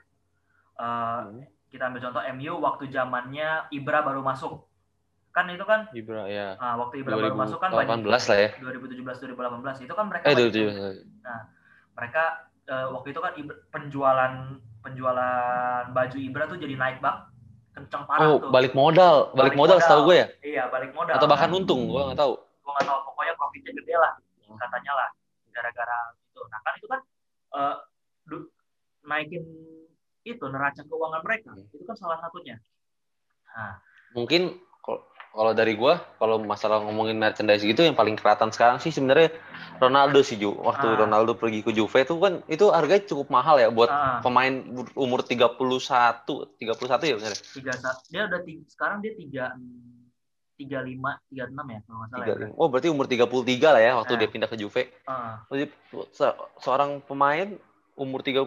Eh, 0.77 1.21
Hmm. 1.21 1.45
kita 1.69 1.87
ambil 1.87 2.01
contoh 2.01 2.23
MU 2.33 2.57
waktu 2.59 2.89
zamannya 2.89 3.69
Ibra 3.71 4.01
baru 4.01 4.21
masuk 4.21 4.65
kan 5.31 5.47
itu 5.47 5.63
kan 5.63 5.81
Ibra 5.93 6.27
ya. 6.27 6.59
ah, 6.59 6.75
waktu 6.77 7.01
Ibra 7.01 7.15
baru 7.15 7.35
masuk 7.35 7.59
kan 7.59 7.71
banyak 7.71 8.03
2018 8.03 8.31
lah 8.31 8.39
ya. 8.41 8.49
2017 8.59 9.31
2018 9.31 9.79
itu 9.81 9.93
kan 9.93 10.05
mereka 10.07 10.25
Eh 10.25 10.35
banyak- 10.35 10.51
2017. 10.51 11.07
mereka 11.93 12.23
eh, 12.65 12.87
waktu 12.89 13.09
itu 13.09 13.21
kan 13.21 13.33
Ibra- 13.35 13.61
penjualan 13.69 14.33
penjualan 14.81 15.25
baju 15.89 16.17
Ibra 16.19 16.45
tuh 16.47 16.57
jadi 16.57 16.75
naik 16.75 16.99
bak 16.99 17.31
kenceng 17.71 18.03
parah 18.05 18.27
Oh, 18.27 18.37
tuh 18.41 18.51
balik 18.51 18.73
modal, 18.73 19.31
balik, 19.31 19.55
Balik 19.55 19.57
modal, 19.57 19.77
modal. 19.77 19.87
setahu 19.87 20.01
gue 20.05 20.17
ya. 20.17 20.27
iya 20.43 20.65
balik 20.67 20.91
modal 20.91 21.15
Atau 21.15 21.27
bahkan 21.27 21.51
untung, 21.51 21.87
gua 21.87 22.11
nggak 22.11 22.19
tahu. 22.19 22.35
gue 22.35 22.73
nggak 22.73 22.87
tahu 22.87 22.99
pokoknya 23.05 23.35
profitnya 23.37 23.73
gede 23.77 23.95
lah 23.97 24.13
katanya 24.53 24.93
lah 24.95 25.09
gara-gara 25.51 25.99
itu 26.25 26.41
nah 26.45 26.61
kan 26.61 26.73
itu 26.75 26.87
kan 26.87 27.01
du- 28.25 28.51
naikin 29.03 29.43
itu 30.23 30.45
neraca 30.45 30.83
keuangan 30.83 31.23
mereka 31.23 31.51
Hmm. 31.51 31.65
itu 31.69 31.85
kan 31.85 31.97
salah 31.97 32.19
satunya 32.19 32.59
Mungkin 34.11 34.43
kal- 34.51 34.70
kalau 35.31 35.53
dari 35.53 35.73
gua, 35.73 35.99
kalau 36.17 36.39
masalah 36.39 36.81
ngomongin 36.81 37.15
merchandise 37.15 37.63
gitu 37.63 37.81
yang 37.81 37.95
paling 37.95 38.15
kelihatan 38.15 38.51
sekarang 38.51 38.77
sih 38.77 38.91
sebenarnya 38.91 39.31
Ronaldo 39.77 40.21
sih 40.21 40.35
Ju. 40.35 40.53
Waktu 40.53 40.87
Ah. 40.89 40.97
Ronaldo 41.01 41.33
pergi 41.35 41.61
ke 41.61 41.71
Juve 41.71 41.99
itu 41.99 42.15
kan 42.17 42.43
itu 42.47 42.69
harganya 42.69 43.05
cukup 43.05 43.31
mahal 43.31 43.57
ya 43.57 43.69
buat 43.69 43.87
Ah. 43.87 44.19
pemain 44.21 44.51
umur 44.93 45.23
31, 45.23 45.57
31 46.55 47.07
ya 47.07 47.15
benar. 47.15 47.33
tiga 47.33 47.73
sa- 47.75 48.03
dia 48.07 48.27
udah 48.27 48.41
tiga, 48.41 48.63
sekarang 48.69 48.99
dia 49.01 49.13
tiga 49.15 49.45
tiga 50.55 50.79
lima 50.81 51.17
tiga 51.27 51.49
enam 51.49 51.65
ya 51.65 51.81
kalau 51.81 51.99
nggak 51.99 52.11
salah 52.11 52.21
ya. 52.21 52.35
35. 52.37 52.53
Oh, 52.55 52.69
berarti 52.69 52.89
umur 52.89 53.07
33 53.07 53.69
lah 53.71 53.81
ya 53.81 53.93
waktu 53.97 54.13
Ah. 54.13 54.19
dia 54.19 54.29
pindah 54.29 54.45
ke 54.47 54.57
Juve. 54.57 54.83
Ah, 55.05 55.41
Jadi 55.49 55.65
se- 56.11 56.37
seorang 56.59 57.01
pemain 57.01 57.57
umur 57.95 58.21
33 58.21 58.45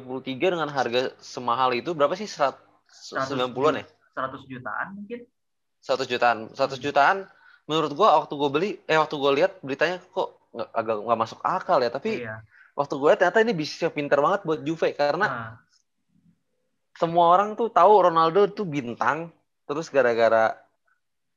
dengan 0.49 0.67
harga 0.67 1.09
semahal 1.17 1.73
itu 1.73 1.91
berapa 1.91 2.13
sih? 2.13 2.29
190-an 2.29 3.81
ya? 3.81 3.85
100 4.13 4.45
jutaan 4.45 4.93
mungkin 4.93 5.25
100 5.83 6.07
jutaan. 6.07 6.37
100 6.55 6.79
jutaan 6.79 7.27
menurut 7.67 7.91
gua 7.93 8.23
waktu 8.23 8.33
gua 8.39 8.49
beli 8.51 8.79
eh 8.87 8.95
waktu 8.95 9.15
gua 9.19 9.31
lihat 9.35 9.59
beritanya 9.59 9.99
kok 9.99 10.43
nggak 10.53 10.69
agak 10.69 10.97
nggak 11.01 11.19
masuk 11.19 11.39
akal 11.41 11.79
ya, 11.81 11.89
tapi 11.89 12.21
iya. 12.21 12.45
waktu 12.77 12.93
gue 12.93 13.09
lihat 13.09 13.19
ternyata 13.25 13.41
ini 13.41 13.53
bisnisnya 13.57 13.89
pinter 13.89 14.21
banget 14.21 14.41
buat 14.45 14.61
Juve 14.61 14.93
karena 14.93 15.25
Ah, 15.25 15.51
semua 16.93 17.33
orang 17.33 17.57
tuh 17.57 17.73
tahu 17.73 18.05
Ronaldo 18.05 18.45
tuh 18.53 18.69
bintang 18.69 19.33
terus 19.65 19.89
gara-gara 19.89 20.53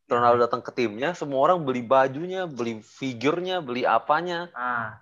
Ronaldo 0.04 0.44
datang 0.44 0.60
ke 0.60 0.68
timnya 0.68 1.16
semua 1.16 1.48
orang 1.48 1.64
beli 1.64 1.80
bajunya 1.80 2.44
beli 2.44 2.84
figurnya 2.84 3.64
beli 3.64 3.88
apanya. 3.88 4.52
Ah. 4.52 5.00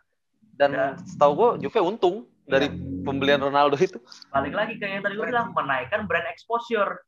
dan 0.55 0.71
Ya. 0.71 0.87
setahu 1.03 1.33
gue 1.35 1.67
Juve 1.67 1.83
untung 1.83 2.31
dari 2.47 2.71
pembelian 3.03 3.43
Ronaldo 3.43 3.75
itu. 3.75 3.99
Balik 4.31 4.55
lagi 4.55 4.79
kayak 4.79 4.93
yang 4.95 5.03
tadi 5.03 5.19
gue 5.19 5.27
bilang 5.27 5.51
menaikkan 5.51 6.07
brand 6.07 6.31
exposure. 6.31 7.03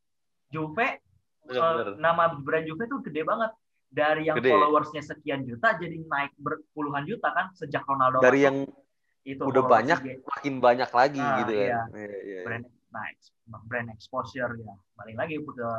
Juve 0.51 0.99
Bener-bener. 1.47 1.87
eh, 1.89 1.99
nama 1.99 2.25
brand 2.35 2.65
Juve 2.65 2.85
tuh 2.85 3.01
gede 3.01 3.23
banget 3.23 3.51
dari 3.87 4.27
yang 4.27 4.37
Gede. 4.37 4.51
followersnya 4.51 5.01
sekian 5.01 5.43
juta 5.43 5.75
jadi 5.75 5.95
naik 6.01 6.35
berpuluhan 6.37 7.03
juta 7.03 7.31
kan 7.31 7.51
sejak 7.53 7.83
Ronaldo 7.83 8.19
dari 8.19 8.43
masuk, 8.43 8.45
yang 8.45 8.57
itu 9.25 9.43
udah 9.43 9.63
banyak 9.65 9.99
IG. 10.01 10.11
makin 10.25 10.55
banyak 10.59 10.91
lagi 10.91 11.19
Nah, 11.19 11.37
gitu 11.41 11.53
iya. 11.53 11.63
kan 11.63 11.87
Iya, 11.93 12.07
iya, 12.07 12.19
iya. 12.21 12.41
brand 12.43 12.65
nah, 13.47 13.61
brand 13.63 13.89
exposure 13.91 14.53
ya 14.55 14.75
balik 14.95 15.17
lagi 15.17 15.35
ke 15.37 15.71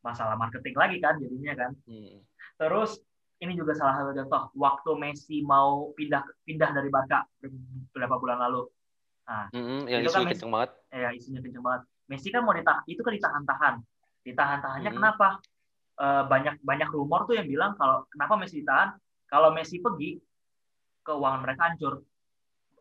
masalah 0.00 0.34
marketing 0.34 0.74
lagi 0.74 0.96
kan 0.98 1.16
jadinya 1.16 1.54
kan 1.56 1.70
Hmm. 1.84 2.22
terus 2.54 3.00
ini 3.36 3.52
juga 3.52 3.74
salah 3.74 3.98
satu 3.98 4.14
contoh 4.14 4.42
waktu 4.54 4.90
Messi 4.96 5.40
mau 5.40 5.90
pindah 5.92 6.22
pindah 6.44 6.70
dari 6.70 6.86
Barca 6.86 7.26
beberapa 7.40 8.14
bulan 8.16 8.38
lalu 8.40 8.68
Mm-mm, 9.50 9.88
yang 9.88 10.00
Itu 10.00 10.10
isu 10.10 10.18
kan 10.18 10.28
kenceng 10.28 10.52
banget 10.52 10.70
ya 10.92 11.08
isunya 11.10 11.40
kenceng 11.40 11.64
banget 11.64 11.82
Messi 12.06 12.28
kan 12.28 12.44
mau 12.44 12.52
ditahan 12.52 12.84
itu 12.84 13.00
kan 13.00 13.12
ditahan-tahan 13.12 13.74
ditahan-tahannya 14.24 14.90
Hmm. 14.90 14.98
kenapa? 14.98 15.28
Eh, 15.94 16.22
banyak 16.26 16.58
banyak 16.64 16.90
rumor 16.90 17.22
tuh 17.22 17.38
yang 17.38 17.46
bilang 17.46 17.78
kalau 17.78 18.02
kenapa 18.10 18.34
Messi 18.34 18.64
ditahan? 18.64 18.98
Kalau 19.30 19.54
Messi 19.54 19.78
pergi 19.78 20.18
keuangan 21.04 21.40
mereka 21.44 21.62
hancur. 21.70 22.02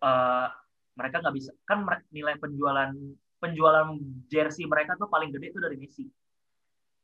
Eh, 0.01 0.47
mereka 0.93 1.21
nggak 1.21 1.35
bisa 1.35 1.51
kan 1.65 1.85
nilai 2.09 2.37
penjualan 2.37 2.89
penjualan 3.37 3.87
jersey 4.31 4.63
mereka 4.65 4.95
tuh 4.95 5.11
paling 5.11 5.29
gede 5.29 5.51
itu 5.51 5.59
dari 5.61 5.77
Messi. 5.77 6.07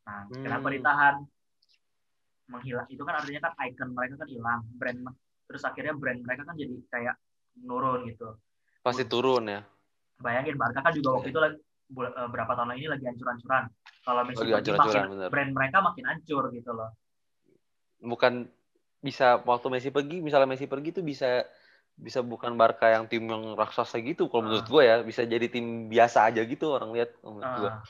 Nah 0.08 0.26
Hmm. 0.26 0.42
kenapa 0.42 0.68
ditahan? 0.72 1.16
Menghilang. 2.50 2.88
Itu 2.90 3.06
kan 3.06 3.22
artinya 3.22 3.46
kan 3.46 3.54
icon 3.70 3.94
mereka 3.94 4.18
kan 4.18 4.30
hilang 4.30 4.62
brand 4.74 5.00
terus 5.46 5.62
akhirnya 5.66 5.94
brand 5.94 6.22
mereka 6.22 6.46
kan 6.46 6.58
jadi 6.58 6.74
kayak 6.90 7.16
menurun 7.62 8.10
gitu. 8.10 8.38
Pasti 8.82 9.06
turun 9.06 9.46
ya. 9.46 9.62
Bayangin 10.18 10.58
Barca 10.58 10.82
kan 10.82 10.94
juga 10.94 11.16
waktu 11.18 11.30
itu 11.30 11.40
lagi, 11.40 11.58
bul- 11.58 11.64
eh, 11.64 11.69
berapa 11.90 12.52
tahun 12.54 12.78
ini 12.78 12.88
lagi 12.88 13.06
hancur-hancuran. 13.10 13.64
Kalau 14.06 14.22
Messi 14.26 14.46
hancur-hancuran, 14.46 14.78
makin 14.78 15.12
bener. 15.18 15.30
brand 15.34 15.52
mereka 15.58 15.78
makin 15.82 16.06
hancur 16.06 16.44
gitu 16.54 16.72
loh. 16.74 16.94
Bukan 18.00 18.46
bisa 19.02 19.42
waktu 19.44 19.68
Messi 19.74 19.90
pergi 19.90 20.22
misalnya 20.22 20.48
Messi 20.54 20.70
pergi 20.70 20.94
tuh 20.94 21.04
bisa 21.04 21.44
bisa 22.00 22.24
bukan 22.24 22.56
Barca 22.56 22.88
yang 22.88 23.12
tim 23.12 23.28
yang 23.28 23.60
raksasa 23.60 24.00
gitu 24.00 24.32
kalau 24.32 24.48
menurut 24.48 24.64
Ah. 24.64 24.72
gue 24.72 24.84
ya. 24.86 24.96
Bisa 25.04 25.22
jadi 25.28 25.50
tim 25.52 25.90
biasa 25.92 26.32
aja 26.32 26.42
gitu 26.46 26.72
orang 26.72 26.94
lihat 26.96 27.12
menurut 27.26 27.52
gue 27.60 27.70
Ah, 27.70 27.82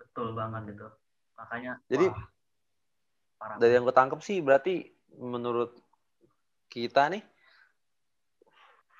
betul 0.00 0.32
banget 0.32 0.78
itu 0.78 0.86
makanya 1.36 1.72
Jadi, 1.88 2.06
wah, 2.08 3.56
Dari 3.56 3.72
yang 3.72 3.84
gue 3.88 3.96
tangkep 3.96 4.20
sih 4.20 4.38
berarti 4.44 4.84
menurut 5.16 5.72
kita 6.68 7.08
nih 7.08 7.24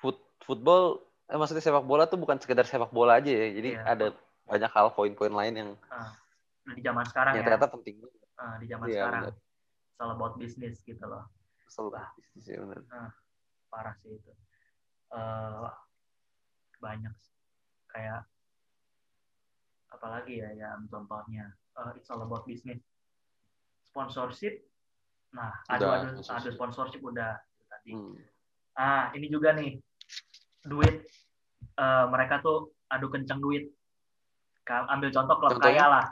foot, 0.01 0.17
football 0.43 0.97
eh 0.97 1.10
maksudnya 1.39 1.63
sepak 1.63 1.85
bola 1.87 2.03
tuh 2.07 2.19
bukan 2.19 2.35
sekedar 2.39 2.65
sepak 2.67 2.91
bola 2.91 3.19
aja 3.19 3.31
ya. 3.31 3.47
Jadi 3.55 3.69
Iya. 3.75 3.83
ada 3.87 4.07
banyak 4.47 4.71
hal 4.71 4.87
poin-poin 4.91 5.31
lain 5.31 5.53
yang, 5.55 5.69
di 6.75 6.81
zaman 6.83 7.03
sekarang 7.07 7.33
yang 7.35 7.43
ya 7.43 7.47
ternyata 7.47 7.67
penting. 7.71 7.95
Ah, 8.35 8.55
di 8.59 8.65
zaman 8.67 8.85
Iya, 8.89 8.95
sekarang 9.05 9.21
benar. 9.27 9.33
it's 9.35 9.99
all 10.01 10.11
about 10.11 10.33
business 10.35 10.75
gitu 10.83 11.03
loh 11.05 11.23
Kesel 11.67 11.87
lah 11.93 12.09
bisnis 12.19 12.45
ya 12.51 12.57
benar. 12.59 12.81
parah 13.71 13.95
sih 14.03 14.17
itu 14.17 14.31
Eh, 15.11 15.67
banyak 16.79 17.11
kayak 17.91 18.23
apalagi 19.91 20.39
ya 20.39 20.49
yang 20.55 20.87
contohnya 20.87 21.51
eh, 21.51 21.91
it's 21.99 22.07
all 22.07 22.23
about 22.23 22.47
business 22.47 22.79
sponsorship 23.83 24.63
nah 25.35 25.51
adu 25.67 25.87
adu 25.91 26.19
sponsorship. 26.51 26.99
udah 27.03 27.39
tadi 27.67 27.91
Hmm. 27.95 28.15
ah 28.79 29.11
ini 29.15 29.27
juga 29.27 29.51
nih 29.51 29.83
duit 30.63 31.05
Eh, 31.71 32.05
mereka 32.09 32.41
tuh 32.41 32.73
adu 32.87 33.07
kenceng 33.07 33.39
duit 33.39 33.69
ambil 34.67 35.09
contoh 35.09 35.35
klub 35.35 35.51
Contohnya? 35.55 35.73
kaya 35.73 35.85
lah 35.87 36.05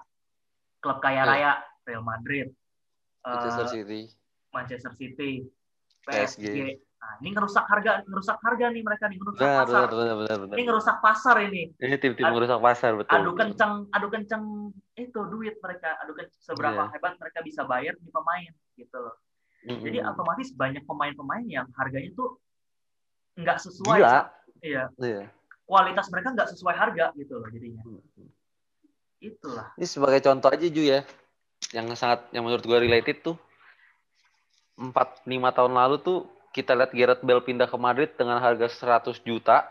klub 0.79 0.97
kaya 0.99 1.21
Iya. 1.21 1.29
raya 1.29 1.51
Real 1.83 2.01
Madrid 2.01 2.47
eh, 2.47 3.27
Manchester 3.27 3.67
City. 3.67 4.01
Manchester 4.49 4.93
City, 4.95 5.31
PSG. 6.01 6.41
PSG. 6.41 6.57
Nah, 6.97 7.13
ini 7.21 7.29
ngerusak 7.31 7.63
harga, 7.63 8.01
ngerusak 8.03 8.37
harga 8.39 8.65
nih 8.69 8.81
mereka 8.81 9.05
nih, 9.07 9.17
ngerusak 9.17 9.39
Benar, 9.39 9.59
pasar. 9.61 9.69
benar, 9.69 9.89
benar, 9.89 10.15
benar, 10.17 10.37
benar. 10.41 10.55
Ini 10.57 10.63
ngerusak 10.65 10.97
pasar 10.99 11.35
ini. 11.43 11.63
Ini 11.77 11.95
tim-tim 11.95 12.25
merusak 12.25 12.59
pasar 12.59 12.91
betul. 12.95 13.13
Adu 13.13 13.31
kenceng, 13.35 13.73
adu 13.91 14.07
kenceng 14.09 14.43
itu 14.95 15.19
duit 15.27 15.55
mereka, 15.59 15.89
adu 15.99 16.11
kenceng 16.13 16.41
seberapa 16.41 16.81
Iya. 16.83 16.91
hebat 16.91 17.13
mereka 17.15 17.39
bisa 17.43 17.61
bayar 17.63 17.93
di 17.95 18.09
pemain 18.09 18.51
gitu 18.73 18.97
loh. 18.97 19.15
Mm-mm. 19.67 19.83
Jadi 19.85 19.97
otomatis 20.01 20.49
banyak 20.51 20.83
pemain-pemain 20.83 21.45
yang 21.45 21.67
harganya 21.75 22.09
tuh 22.15 22.39
nggak 23.35 23.59
sesuai. 23.59 23.99
Gila. 23.99 24.38
Iya, 24.59 24.91
Iya. 24.95 25.31
kualitas 25.63 26.09
mereka 26.09 26.33
nggak 26.33 26.49
sesuai 26.51 26.75
harga 26.75 27.05
gitu 27.15 27.37
loh 27.37 27.47
jadinya. 27.47 27.81
Mm-mm. 27.83 28.27
Itulah. 29.19 29.67
Ini 29.75 29.85
sebagai 29.85 30.19
contoh 30.19 30.49
aja 30.49 30.63
Ju 30.63 30.81
ya, 30.81 31.03
yang 31.71 31.91
sangat 31.93 32.27
yang 32.31 32.43
menurut 32.43 32.63
gue 32.63 32.77
related 32.77 33.19
tuh 33.21 33.35
empat 34.75 35.23
lima 35.25 35.51
tahun 35.51 35.75
lalu 35.75 35.99
tuh 35.99 36.19
kita 36.49 36.71
lihat 36.71 36.91
Gareth 36.91 37.21
Bale 37.21 37.43
pindah 37.43 37.67
ke 37.67 37.75
Madrid 37.75 38.09
dengan 38.15 38.39
harga 38.39 38.65
100 38.65 39.19
juta, 39.21 39.67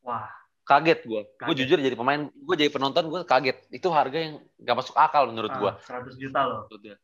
Wah, 0.00 0.26
kaget 0.64 1.04
gue. 1.04 1.22
Gue 1.28 1.54
jujur 1.54 1.76
jadi 1.76 1.92
pemain, 1.92 2.24
gue 2.26 2.54
jadi 2.56 2.72
penonton 2.72 3.06
gue 3.06 3.20
kaget. 3.22 3.68
Itu 3.68 3.92
harga 3.92 4.16
yang 4.16 4.34
gak 4.58 4.76
masuk 4.80 4.96
akal 4.96 5.28
menurut 5.28 5.52
gue. 5.52 5.70
ah, 5.70 5.76
100 5.78 6.16
juta 6.16 6.40
loh. 6.42 6.64
100 6.66 6.96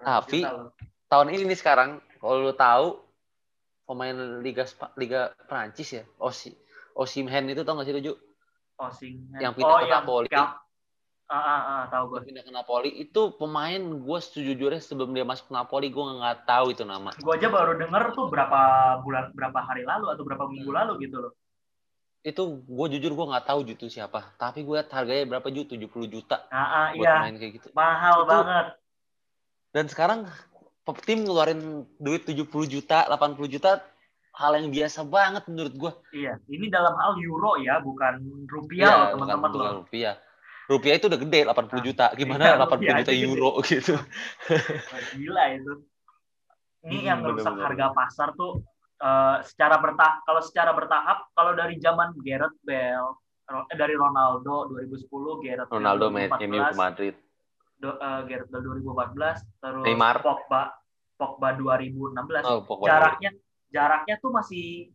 Tapi- 0.00 0.42
juta 0.42 0.50
loh. 0.50 0.72
Tahun 1.06 1.28
ini 1.30 1.46
nih 1.46 1.54
sekarang, 1.54 2.00
kalau 2.18 2.42
lu 2.42 2.50
tahu 2.50 2.98
pemain 3.86 4.12
Liga 4.42 4.66
Spa- 4.66 4.92
Liga 4.94 5.30
Prancis 5.46 5.94
ya, 5.94 6.04
Osi 6.18 6.50
Osimhen 6.92 7.46
itu 7.46 7.62
tau 7.62 7.78
gak 7.78 7.86
sih 7.86 7.94
lu 7.94 8.02
Ju? 8.02 8.14
Osing. 8.76 9.32
Yang 9.40 9.52
pindah 9.56 9.72
oh, 9.72 9.80
ke 9.80 9.88
Napoli. 9.88 10.28
Ah, 10.32 10.52
ah, 11.28 11.40
ah, 11.64 11.82
tahu 11.88 12.12
gue. 12.12 12.28
Pindah 12.28 12.44
ke 12.44 12.52
Napoli 12.52 12.90
itu 12.92 13.32
pemain 13.34 13.80
gue 13.80 14.18
sejujurnya 14.20 14.78
sebelum 14.78 15.10
dia 15.10 15.24
masuk 15.24 15.48
Napoli 15.48 15.88
gue 15.88 16.04
nggak 16.04 16.44
tahu 16.44 16.72
itu 16.72 16.84
nama. 16.84 17.08
gue 17.12 17.32
aja 17.32 17.48
baru 17.48 17.76
denger 17.76 18.12
tuh 18.12 18.28
berapa 18.28 18.60
bulan 19.00 19.32
berapa 19.32 19.58
hari 19.60 19.82
lalu 19.82 20.12
atau 20.12 20.22
berapa 20.22 20.44
minggu 20.46 20.68
Hmm. 20.68 20.78
lalu 20.82 20.92
gitu 21.04 21.16
loh 21.20 21.32
itu 22.20 22.42
gue 22.58 22.86
jujur 22.90 23.12
gue 23.14 23.26
nggak 23.28 23.46
tahu 23.46 23.60
Ju 23.62 23.72
itu 23.74 23.86
siapa 23.86 24.34
tapi 24.34 24.66
gue 24.66 24.74
liat 24.74 24.90
harganya 24.90 25.24
berapa 25.30 25.46
Ju 25.46 25.62
70 25.62 25.88
juta 26.06 26.42
ah, 26.50 26.90
buat 26.90 27.00
iya 27.00 27.22
main 27.22 27.38
kayak 27.38 27.52
gitu 27.62 27.68
mahal 27.70 28.22
Itu- 28.22 28.28
banget 28.28 28.66
dan 29.70 29.84
sekarang 29.86 30.20
tim 30.96 31.18
ngeluarin 31.20 31.58
duit 31.96 32.22
70 32.22 32.46
juta 32.64 33.02
80 33.04 33.34
juta 33.48 33.82
hal 34.32 34.52
yang 34.54 34.68
biasa 34.68 35.02
banget 35.02 35.42
menurut 35.46 35.74
gue 35.74 35.92
iya 36.14 36.38
ini 36.46 36.68
dalam 36.68 36.94
hal 36.94 37.18
euro 37.18 37.58
ya 37.58 37.80
bukan 37.80 38.20
rupiah 38.46 38.84
Iya, 38.84 38.92
loh 38.92 39.06
bukan- 39.16 39.18
teman-teman 39.18 39.50
bukan 39.50 39.66
loh. 39.66 39.76
rupiah. 39.82 40.14
Rupiah 40.66 40.94
itu 40.94 41.06
udah 41.06 41.14
gede 41.16 41.40
80 41.46 41.78
Ah, 41.78 41.78
juta. 41.80 42.06
Gimana 42.12 42.42
iya, 42.44 42.54
80 42.58 42.66
rupiah 42.76 42.94
juta 42.98 43.12
gede. 43.12 43.22
euro 43.22 43.50
gitu? 43.70 43.94
Wah, 43.94 45.02
gila 45.12 45.44
itu. 45.52 45.72
Ini 46.82 46.96
Hmm, 46.96 47.06
yang 47.06 47.18
merusak 47.22 47.54
harga 47.56 47.86
pasar 47.92 48.28
tuh 48.34 48.52
eh, 48.96 49.36
secara 49.42 49.78
bertahap 49.78 50.22
kalau 50.22 50.40
secara 50.40 50.70
bertahap 50.72 51.18
kalau 51.32 51.52
dari 51.52 51.78
zaman 51.78 52.10
Gareth 52.18 52.58
Bale 52.62 53.14
eh, 53.46 53.76
dari 53.76 53.94
Ronaldo 53.94 54.66
2010 54.68 55.06
Gareth 55.40 55.66
Bale 55.66 55.76
Ronaldo 55.76 56.06
2014, 56.10 56.46
MU 56.46 56.60
ke 56.60 56.74
Madrid 56.74 57.14
do- 57.76 57.94
eh, 57.94 58.20
Gareth 58.24 58.48
Bale 58.48 58.62
2014 58.64 59.44
terus 59.56 59.84
Neymar. 59.84 60.16
Pogba 60.20 60.62
Pogba 61.14 61.48
2016 61.52 62.44
oh 62.44 62.60
pokoknya 62.62 62.90
jaraknya 62.90 63.30
jaraknya 63.68 64.14
tuh 64.16 64.30
masih 64.30 64.92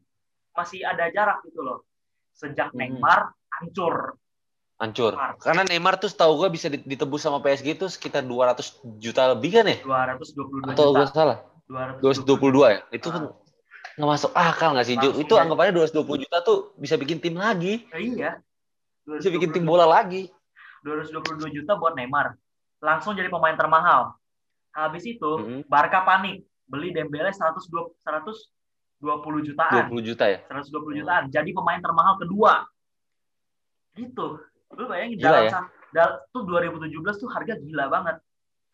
masih 0.51 0.79
ada 0.81 1.07
jarak 1.07 1.41
gitu 1.43 1.59
loh. 1.59 1.85
Sejak 2.31 2.69
Hmm. 2.69 2.79
Neymar 2.79 3.31
hancur. 3.51 4.17
hancur 4.77 5.13
Parah. 5.13 5.37
karena 5.37 5.61
Neymar 5.63 5.93
tuh 5.95 6.09
setahu 6.09 6.41
gue 6.41 6.49
bisa 6.51 6.65
di- 6.65 6.81
ditebus 6.81 7.21
sama 7.21 7.37
PSG 7.37 7.75
itu 7.75 7.85
sekitar 7.85 8.25
200 8.25 8.65
juta 8.97 9.29
lebih 9.29 9.53
kan 9.53 9.65
ya 9.67 9.77
222 9.77 10.73
atau 10.73 10.85
gue 10.91 11.05
salah 11.07 11.37
222 12.01 12.65
ya 12.67 12.79
itu 12.89 13.05
kan 13.05 13.29
nggak 13.93 14.09
masuk 14.09 14.33
akal 14.33 14.73
nggak 14.73 14.87
sih 14.87 14.95
Ju? 14.95 15.13
Itu 15.15 15.37
ya. 15.37 15.45
anggapannya 15.45 15.77
220 15.77 16.01
juta 16.17 16.41
tuh 16.41 16.73
bisa 16.75 16.97
bikin 16.97 17.21
tim 17.21 17.37
lagi 17.37 17.85
Eh, 17.93 18.09
iya. 18.09 18.41
bisa 19.05 19.29
bikin 19.29 19.53
tim 19.53 19.61
222 19.61 19.69
bola 19.69 19.85
lagi 19.85 20.33
222 20.81 21.53
juta 21.53 21.77
buat 21.77 21.93
Neymar. 21.93 22.33
Langsung 22.81 23.13
jadi 23.13 23.29
pemain 23.29 23.53
termahal. 23.53 24.17
Habis 24.71 25.05
itu 25.05 25.31
Mhm. 25.37 25.59
Barca 25.65 26.01
panik 26.01 26.41
beli 26.65 26.89
Dembele 26.89 27.29
120 27.29 27.93
120 28.01 28.41
jutaan. 29.43 29.87
20 29.87 30.01
juta 30.03 30.25
ya 30.25 30.39
120 30.47 30.97
jutaan. 30.97 31.23
Jadi 31.27 31.49
pemain 31.51 31.77
termahal 31.77 32.17
kedua. 32.17 32.65
Gitu. 33.93 34.27
Lu 34.71 34.83
bayangin 34.87 35.19
Gila 35.19 35.27
dalam 35.29 35.43
ya. 35.45 35.61
dal- 35.91 36.19
tuh 36.29 36.43
2017 36.43 36.89
tuh 37.17 37.27
harga 37.27 37.53
gila 37.55 37.85
banget. 37.87 38.17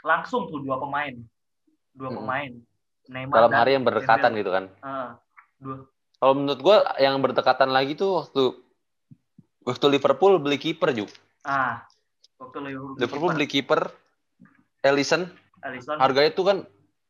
Langsung 0.01 0.45
tuh 0.45 0.61
dua 0.61 0.77
pemain. 0.77 1.13
Dua 1.91 2.07
Mm-mm. 2.07 2.21
pemain. 2.21 2.51
Neymar 3.07 3.35
dalam 3.41 3.51
hari 3.55 3.71
yang 3.71 3.83
berdekatan 3.83 4.19
Dembele. 4.29 4.37
gitu 4.37 4.51
kan 4.51 4.65
Ah, 4.81 5.09
dua. 5.57 5.87
kalau 6.13 6.33
menurut 6.35 6.59
gue 6.59 6.75
yang 6.99 7.15
berdekatan 7.17 7.71
lagi 7.71 7.95
tuh 7.95 8.19
waktu 8.19 8.43
waktu 9.63 9.85
Liverpool 9.89 10.35
beli 10.37 10.59
kiper 10.59 10.91
juga 10.91 11.15
Ah, 11.41 11.87
waktu 12.37 12.57
Liverpool, 12.61 12.95
Liverpool 12.97 13.31
beli 13.33 13.47
kiper 13.49 13.81
Ellison 14.81 15.25
Alisson. 15.57 15.97
Harganya 15.97 16.31
tuh 16.31 16.45
kan 16.45 16.57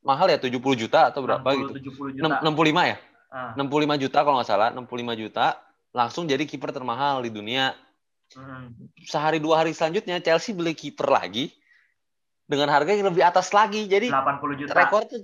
mahal 0.01 0.31
ya 0.31 0.39
70 0.39 0.55
juta 0.79 1.11
atau 1.11 1.19
berapa 1.19 1.43
60, 1.43 1.83
gitu 1.83 1.91
70 1.91 2.15
Enam- 2.23 2.39
juta. 2.39 2.47
65 2.47 2.83
ya? 2.87 2.97
Ah, 3.27 3.51
65 3.59 3.99
juta 3.99 4.17
kalau 4.23 4.35
nggak 4.39 4.47
salah 4.47 4.69
65 4.71 4.87
juta 5.19 5.45
langsung 5.91 6.23
jadi 6.25 6.43
kiper 6.47 6.71
termahal 6.71 7.21
di 7.23 7.31
dunia. 7.31 7.75
Mm. 8.27 8.91
sehari 9.07 9.39
dua 9.39 9.63
hari 9.63 9.71
selanjutnya 9.71 10.19
Chelsea 10.19 10.51
beli 10.51 10.75
kiper 10.75 11.07
lagi 11.07 11.47
dengan 12.43 12.67
harga 12.67 12.91
yang 12.91 13.07
lebih 13.07 13.23
atas 13.23 13.55
lagi. 13.55 13.87
Jadi 13.87 14.11
80 14.11 14.67
juta. 14.67 14.75
rekor 14.75 15.07
tuh 15.07 15.23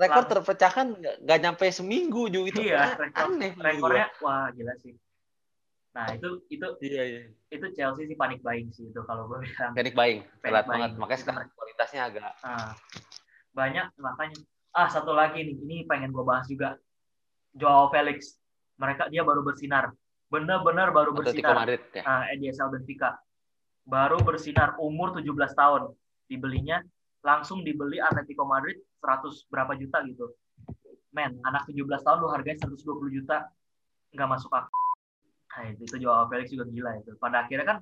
rekor 0.00 0.24
terpecahkan 0.24 0.96
nggak 0.96 1.38
nyampe 1.44 1.68
seminggu 1.68 2.32
juga 2.32 2.56
itu. 2.56 2.60
Iya, 2.64 2.88
a- 2.88 2.96
rekor- 2.96 3.28
aneh. 3.36 3.52
Rekornya 3.52 4.08
wah 4.24 4.48
gila 4.56 4.72
sih. 4.80 4.96
Nah, 5.96 6.06
itu 6.14 6.28
itu 6.52 6.66
iya 6.84 7.02
iya 7.02 7.20
itu 7.48 7.66
Chelsea 7.74 8.04
sih 8.06 8.14
panik 8.14 8.44
buying 8.44 8.68
sih 8.70 8.86
itu 8.92 9.00
kalau 9.08 9.24
gue 9.26 9.40
bilang. 9.42 9.72
panic 9.72 9.94
buying 9.96 10.20
Panic 10.20 10.42
telat 10.44 10.64
buying. 10.68 10.72
banget 10.84 10.90
makanya 11.00 11.20
sekarang 11.24 11.48
kualitasnya 11.56 12.00
agak 12.06 12.32
Ah, 12.44 12.72
banyak 13.56 13.86
makanya. 13.98 14.38
Ah, 14.76 14.86
satu 14.86 15.10
lagi 15.16 15.42
nih, 15.42 15.56
ini 15.58 15.76
pengen 15.88 16.12
gue 16.14 16.22
bahas 16.22 16.46
juga. 16.46 16.76
Joao 17.56 17.90
Felix. 17.90 18.38
Mereka 18.78 19.10
dia 19.10 19.26
baru 19.26 19.42
bersinar. 19.42 19.90
Bener-bener 20.30 20.94
baru 20.94 21.16
Atletico 21.16 21.50
bersinar. 21.50 21.56
Madrid 21.56 21.82
ya 21.96 22.02
Ah, 22.06 22.22
EDSL 22.30 22.70
Benfica. 22.70 23.18
Baru 23.88 24.20
bersinar 24.22 24.76
umur 24.78 25.16
17 25.16 25.56
tahun. 25.56 25.90
Dibelinya 26.30 26.78
langsung 27.26 27.66
dibeli 27.66 27.98
Atletico 27.98 28.46
Madrid 28.46 28.78
100 29.02 29.50
berapa 29.50 29.74
juta 29.74 29.98
gitu. 30.06 30.30
Men, 31.10 31.40
anak 31.42 31.66
17 31.66 32.04
tahun 32.04 32.18
lu 32.22 32.28
harganya 32.30 32.60
120 32.68 32.86
juta 33.10 33.50
nggak 34.14 34.28
masuk 34.30 34.52
akal. 34.54 34.77
Nah, 35.58 35.74
itu, 35.74 35.98
Joao 35.98 36.30
Felix 36.30 36.54
juga 36.54 36.70
gila 36.70 37.02
itu. 37.02 37.10
Pada 37.18 37.42
akhirnya 37.42 37.66
kan 37.66 37.78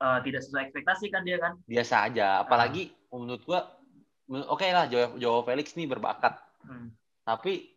eh, 0.00 0.18
tidak 0.24 0.40
sesuai 0.46 0.62
ekspektasi 0.70 1.06
kan 1.10 1.26
dia 1.26 1.36
kan. 1.36 1.58
biasa 1.66 2.08
aja 2.08 2.40
apalagi 2.40 2.88
menurut 3.10 3.42
gua 3.44 3.68
oke 4.48 4.64
lah 4.64 4.86
Joao, 4.88 5.18
Joao 5.18 5.42
Felix 5.44 5.74
nih 5.76 5.90
berbakat 5.90 6.38
Hmm. 6.60 6.92
tapi 7.24 7.72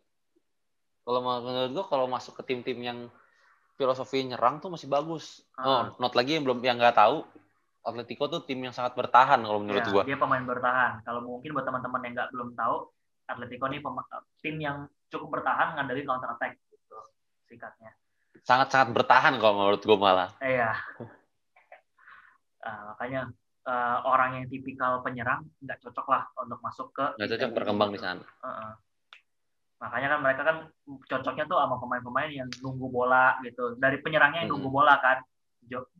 kalau 1.04 1.20
menurut 1.20 1.72
gua 1.72 1.84
kalau 1.84 2.06
masuk 2.08 2.36
ke 2.40 2.52
tim-tim 2.52 2.76
yang 2.80 2.98
filosofi 3.76 4.24
nyerang 4.24 4.60
tuh 4.60 4.72
masih 4.72 4.88
bagus 4.88 5.44
Ah. 5.56 5.64
oh 5.64 5.82
not 6.00 6.12
lagi 6.12 6.36
yang 6.36 6.44
belum 6.48 6.64
yang 6.64 6.76
nggak 6.80 6.96
tahu 6.96 7.24
Atletico 7.84 8.24
tuh 8.32 8.40
tim 8.48 8.64
yang 8.64 8.72
sangat 8.72 8.96
bertahan 8.96 9.44
kalau 9.44 9.60
menurut 9.60 9.84
Ya, 9.84 9.92
gua 9.92 10.02
Dia 10.08 10.16
pemain 10.16 10.40
bertahan. 10.40 11.04
Kalau 11.04 11.20
mungkin 11.20 11.52
buat 11.52 11.68
teman-teman 11.68 12.00
yang 12.08 12.12
nggak 12.16 12.30
belum 12.32 12.56
tahu, 12.56 12.76
Atletico 13.28 13.64
ini 13.68 13.78
tim 14.40 14.56
yang 14.56 14.88
cukup 15.12 15.28
bertahan 15.40 15.76
ngandelin 15.76 16.08
counter 16.08 16.32
attack 16.32 16.56
gitu 16.72 16.96
singkatnya. 17.44 17.92
Sangat-sangat 18.42 18.90
bertahan 18.90 19.38
kalau 19.38 19.54
menurut 19.62 19.80
gua 19.86 19.98
malah 20.00 20.30
Eh 20.42 20.58
ya. 20.58 20.74
Nah, 22.64 22.96
makanya 22.96 23.28
uh, 23.68 23.98
orang 24.08 24.40
yang 24.40 24.46
tipikal 24.48 25.00
penyerang 25.04 25.44
nggak 25.60 25.80
cocok 25.84 26.06
lah 26.08 26.22
untuk 26.40 26.60
masuk 26.64 26.88
ke 26.96 27.04
nggak 27.20 27.30
cocok 27.36 27.50
berkembang 27.52 27.90
di 27.92 28.00
sana 28.00 28.22
uh-uh. 28.40 28.72
makanya 29.80 30.16
kan 30.16 30.20
mereka 30.24 30.42
kan 30.48 30.56
cocoknya 31.08 31.44
tuh 31.44 31.58
sama 31.60 31.76
pemain-pemain 31.76 32.30
yang 32.32 32.48
nunggu 32.64 32.88
bola 32.88 33.36
gitu 33.44 33.76
dari 33.76 34.00
penyerangnya 34.00 34.44
yang 34.48 34.56
nunggu 34.56 34.68
Hmm. 34.72 34.78
bola 34.80 34.94
kan 35.00 35.20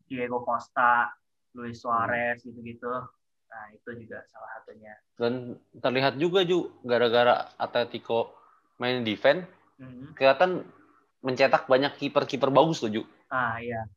Diego 0.09 0.41
Costa 0.45 1.13
Luis 1.53 1.81
Hmm. 1.81 1.83
Suarez 1.85 2.41
gitu-gitu 2.45 2.93
nah 3.45 3.65
itu 3.71 3.91
juga 4.03 4.25
salah 4.33 4.51
satunya 4.61 4.95
dan 5.15 5.55
terlihat 5.79 6.19
juga 6.19 6.43
Ju 6.43 6.73
gara-gara 6.83 7.55
Atletico 7.61 8.35
main 8.81 9.05
defense 9.05 9.47
Mhm. 9.79 10.15
kelihatan 10.17 10.65
mencetak 11.25 11.65
banyak 11.65 11.97
kiper-kiper 11.97 12.53
bagus 12.53 12.79
tuh 12.79 12.93
Ju. 12.93 13.03
Ah 13.27 13.57
iya. 13.59 13.89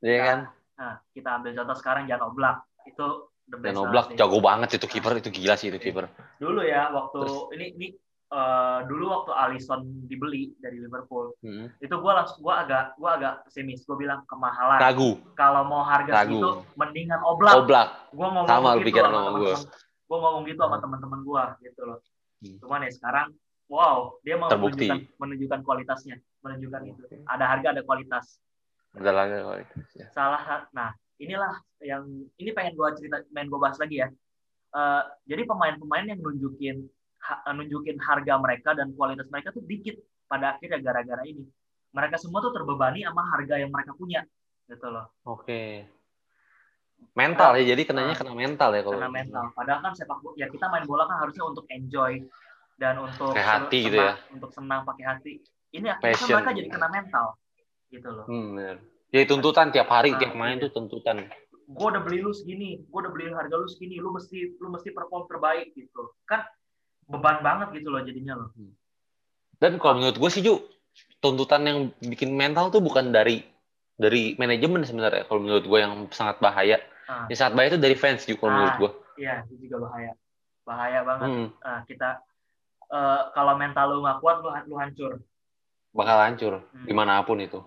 Iya 0.00 0.18
kan? 0.24 0.38
nah 0.74 0.94
kita 1.10 1.28
ambil 1.36 1.52
contoh 1.52 1.76
sekarang 1.76 2.06
Jan 2.06 2.22
Oblak. 2.22 2.64
Itu 2.84 3.28
the 3.44 3.56
best 3.56 3.74
banget 3.74 3.84
Oblak 3.84 4.06
jago 4.14 4.38
banget 4.38 4.68
itu 4.74 4.86
kiper 4.88 5.12
itu 5.14 5.28
gila 5.28 5.54
sih 5.54 5.68
itu 5.68 5.78
kiper. 5.78 6.08
Dulu 6.38 6.60
ya 6.62 6.88
waktu 6.88 7.18
Terus- 7.20 7.48
ini 7.52 7.66
ini 7.74 7.88
eh, 8.28 8.78
dulu 8.84 9.04
waktu 9.10 9.32
Alisson 9.32 9.80
dibeli 10.04 10.52
dari 10.56 10.78
Liverpool 10.78 11.32
Hmm. 11.40 11.72
itu 11.78 11.90
gue 11.90 12.12
langsung 12.14 12.40
gue 12.40 12.54
agak 12.54 12.94
gue 12.94 13.10
agak 13.10 13.32
pesimis. 13.44 13.82
Gue 13.82 13.98
bilang 13.98 14.22
kemahalan. 14.24 14.78
Ragu. 14.78 15.16
Kalau 15.34 15.64
mau 15.64 15.82
harga 15.82 16.12
Ragu. 16.14 16.36
segitu 16.36 16.50
mendingan 16.74 17.20
oblak. 17.22 17.54
Oblak. 17.58 17.88
Gue 18.10 18.24
ngomong 18.26 18.46
Sama 18.46 18.70
gitu 18.74 18.84
pikiran 18.86 19.10
sama 19.10 19.30
gua. 19.34 19.56
gue 20.08 20.16
ngomong 20.16 20.42
gitu 20.44 20.56
sama 20.58 20.76
teman-teman 20.78 21.20
gue 21.20 21.42
gitu 21.62 21.82
loh. 21.84 21.98
Hmm. 22.38 22.54
cuman 22.62 22.86
ya 22.86 22.92
sekarang 22.94 23.26
wow 23.66 24.14
dia 24.22 24.38
mau 24.38 24.46
Terbukti. 24.46 24.86
menunjukkan 24.86 25.18
menunjukkan 25.18 25.60
kualitasnya 25.66 26.16
menunjukkan 26.40 26.82
itu. 26.86 27.02
Ada 27.26 27.44
harga 27.44 27.68
ada 27.74 27.82
kualitas. 27.82 28.38
Ada 28.96 29.10
lagi 29.12 29.36
kualitas, 29.44 29.86
ya. 29.94 30.06
salah 30.10 30.40
sa- 30.42 30.66
nah 30.72 30.90
inilah 31.20 31.60
yang 31.84 32.08
ini 32.40 32.50
pengen 32.56 32.72
gue 32.72 32.88
cerita 32.96 33.20
pengen 33.30 33.52
gue 33.52 33.60
bahas 33.60 33.76
lagi 33.76 34.00
ya. 34.00 34.08
Eh, 34.68 35.02
jadi 35.28 35.42
pemain-pemain 35.44 36.08
yang 36.08 36.20
nunjukin 36.24 36.88
ha- 37.20 37.52
nunjukin 37.52 38.00
harga 38.00 38.34
mereka 38.40 38.72
dan 38.72 38.90
kualitas 38.96 39.28
mereka 39.28 39.52
tuh 39.52 39.60
dikit 39.62 39.96
pada 40.24 40.56
akhirnya 40.56 40.80
gara-gara 40.80 41.22
ini. 41.28 41.44
Mereka 41.92 42.16
semua 42.16 42.40
tuh 42.40 42.52
terbebani 42.52 43.04
sama 43.04 43.22
harga 43.28 43.60
yang 43.60 43.68
mereka 43.68 43.92
punya 43.96 44.24
gitu 44.68 44.88
loh. 44.88 45.08
Oke. 45.24 45.84
Mental 47.14 47.54
ya 47.62 47.74
jadi 47.74 47.82
kenanya 47.86 48.14
kena 48.18 48.34
mental 48.34 48.70
ya 48.74 48.82
kalau 48.82 48.98
karena 48.98 49.10
mental. 49.12 49.44
Padahal 49.54 49.80
kan 49.84 49.92
sepak 49.94 50.18
bola 50.18 50.34
ya 50.34 50.46
kita 50.50 50.66
main 50.66 50.84
bola 50.88 51.06
kan 51.06 51.22
harusnya 51.22 51.44
untuk 51.46 51.64
enjoy 51.70 52.24
dan 52.78 52.98
untuk 52.98 53.34
Pakai 53.34 53.46
hati 53.46 53.78
gitu 53.90 53.98
senang, 53.98 54.16
ya. 54.18 54.34
untuk 54.34 54.50
senang 54.50 54.80
pakai 54.86 55.04
hati 55.06 55.32
ini 55.70 55.86
akhirnya 55.86 56.00
kan 56.10 56.14
Passion. 56.16 56.36
mereka 56.36 56.52
jadi 56.54 56.68
kena 56.70 56.88
mental 56.88 57.26
gitu 57.88 58.08
loh 58.08 58.24
hmm, 58.24 58.46
bener. 58.52 58.76
ya 59.08 59.20
tuntutan 59.24 59.66
tiap 59.68 59.88
hari 59.88 60.10
Ah, 60.10 60.18
tiap 60.18 60.32
main 60.34 60.56
iya. 60.56 60.64
tuh 60.64 60.70
tuntutan 60.74 61.28
gue 61.68 61.84
udah 61.86 62.00
beli 62.00 62.18
lu 62.18 62.32
segini, 62.32 62.80
gue 62.80 62.98
udah 62.98 63.12
beli 63.12 63.28
harga 63.28 63.52
lu 63.52 63.68
segini, 63.68 63.96
lu 63.96 64.08
mesti 64.08 64.56
lu 64.56 64.72
mesti 64.72 64.88
perform 64.88 65.28
terbaik 65.28 65.76
gitu. 65.76 66.16
Kan 66.24 66.40
beban 67.04 67.40
banget 67.40 67.76
gitu 67.76 67.88
loh 67.88 68.00
jadinya 68.00 68.36
loh. 68.36 68.48
dan 69.56 69.76
kalau 69.76 70.00
menurut 70.00 70.16
gue 70.16 70.30
sih 70.30 70.40
Ju 70.40 70.64
tuntutan 71.18 71.60
yang 71.62 71.78
bikin 72.00 72.32
mental 72.32 72.68
tuh 72.68 72.80
bukan 72.80 73.10
dari 73.10 73.44
dari 73.92 74.32
manajemen 74.34 74.80
sebenarnya 74.80 75.24
kalau 75.24 75.42
menurut 75.42 75.60
gue 75.62 75.78
yang 75.78 76.08
sangat 76.08 76.40
bahaya 76.40 76.80
Ah. 77.04 77.28
yang 77.28 77.36
sangat 77.36 77.52
bahaya 77.52 77.68
itu 77.68 77.80
dari 77.82 77.96
fans 77.96 78.24
Ju 78.24 78.36
kalau 78.36 78.48
Ah. 78.48 78.54
menurut 78.54 78.76
gue 78.78 78.90
Iya, 79.18 79.34
itu 79.44 79.68
juga 79.68 79.76
bahaya. 79.84 80.12
Bahaya 80.62 80.98
banget. 81.02 81.28
hmm, 81.28 81.46
Ah, 81.60 81.80
kita 81.84 82.08
eh, 82.88 83.22
kalau 83.28 83.54
mental 83.56 83.86
lu 83.90 84.00
nggak 84.00 84.18
kuat 84.18 84.36
lu, 84.38 84.48
lu 84.64 84.76
hancur. 84.78 85.12
Bakal 85.98 86.18
hancur 86.22 86.54
Hmm. 86.70 86.86
di 86.86 86.94
mana 86.94 87.26
pun 87.26 87.42
itu 87.42 87.58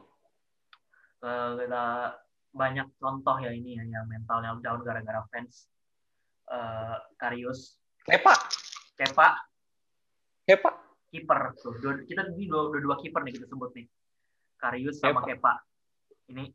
Eh, 1.21 1.49
kita 1.53 2.17
banyak 2.49 2.87
contoh 2.97 3.35
ya 3.37 3.53
ini 3.53 3.77
ya 3.77 3.83
yang 3.85 4.09
mentalnya 4.09 4.57
down 4.57 4.81
gara-gara 4.81 5.21
fans. 5.29 5.69
Eh, 6.49 6.97
Karius, 7.13 7.77
Kepa 8.01 8.33
Kepa, 8.97 9.27
Kepa 10.43 10.71
kiper 11.11 11.39
tuh. 11.59 11.75
Dua- 11.77 12.01
kita 12.01 12.25
ini 12.33 12.47
dua, 12.47 12.71
dua, 12.71 12.81
dua 12.81 12.95
kiper 12.97 13.21
nih 13.21 13.35
kita 13.37 13.45
sebut 13.45 13.69
nih. 13.75 13.85
Karius 14.57 14.97
sama 14.97 15.21
Kepa. 15.21 15.61
Ini 16.33 16.49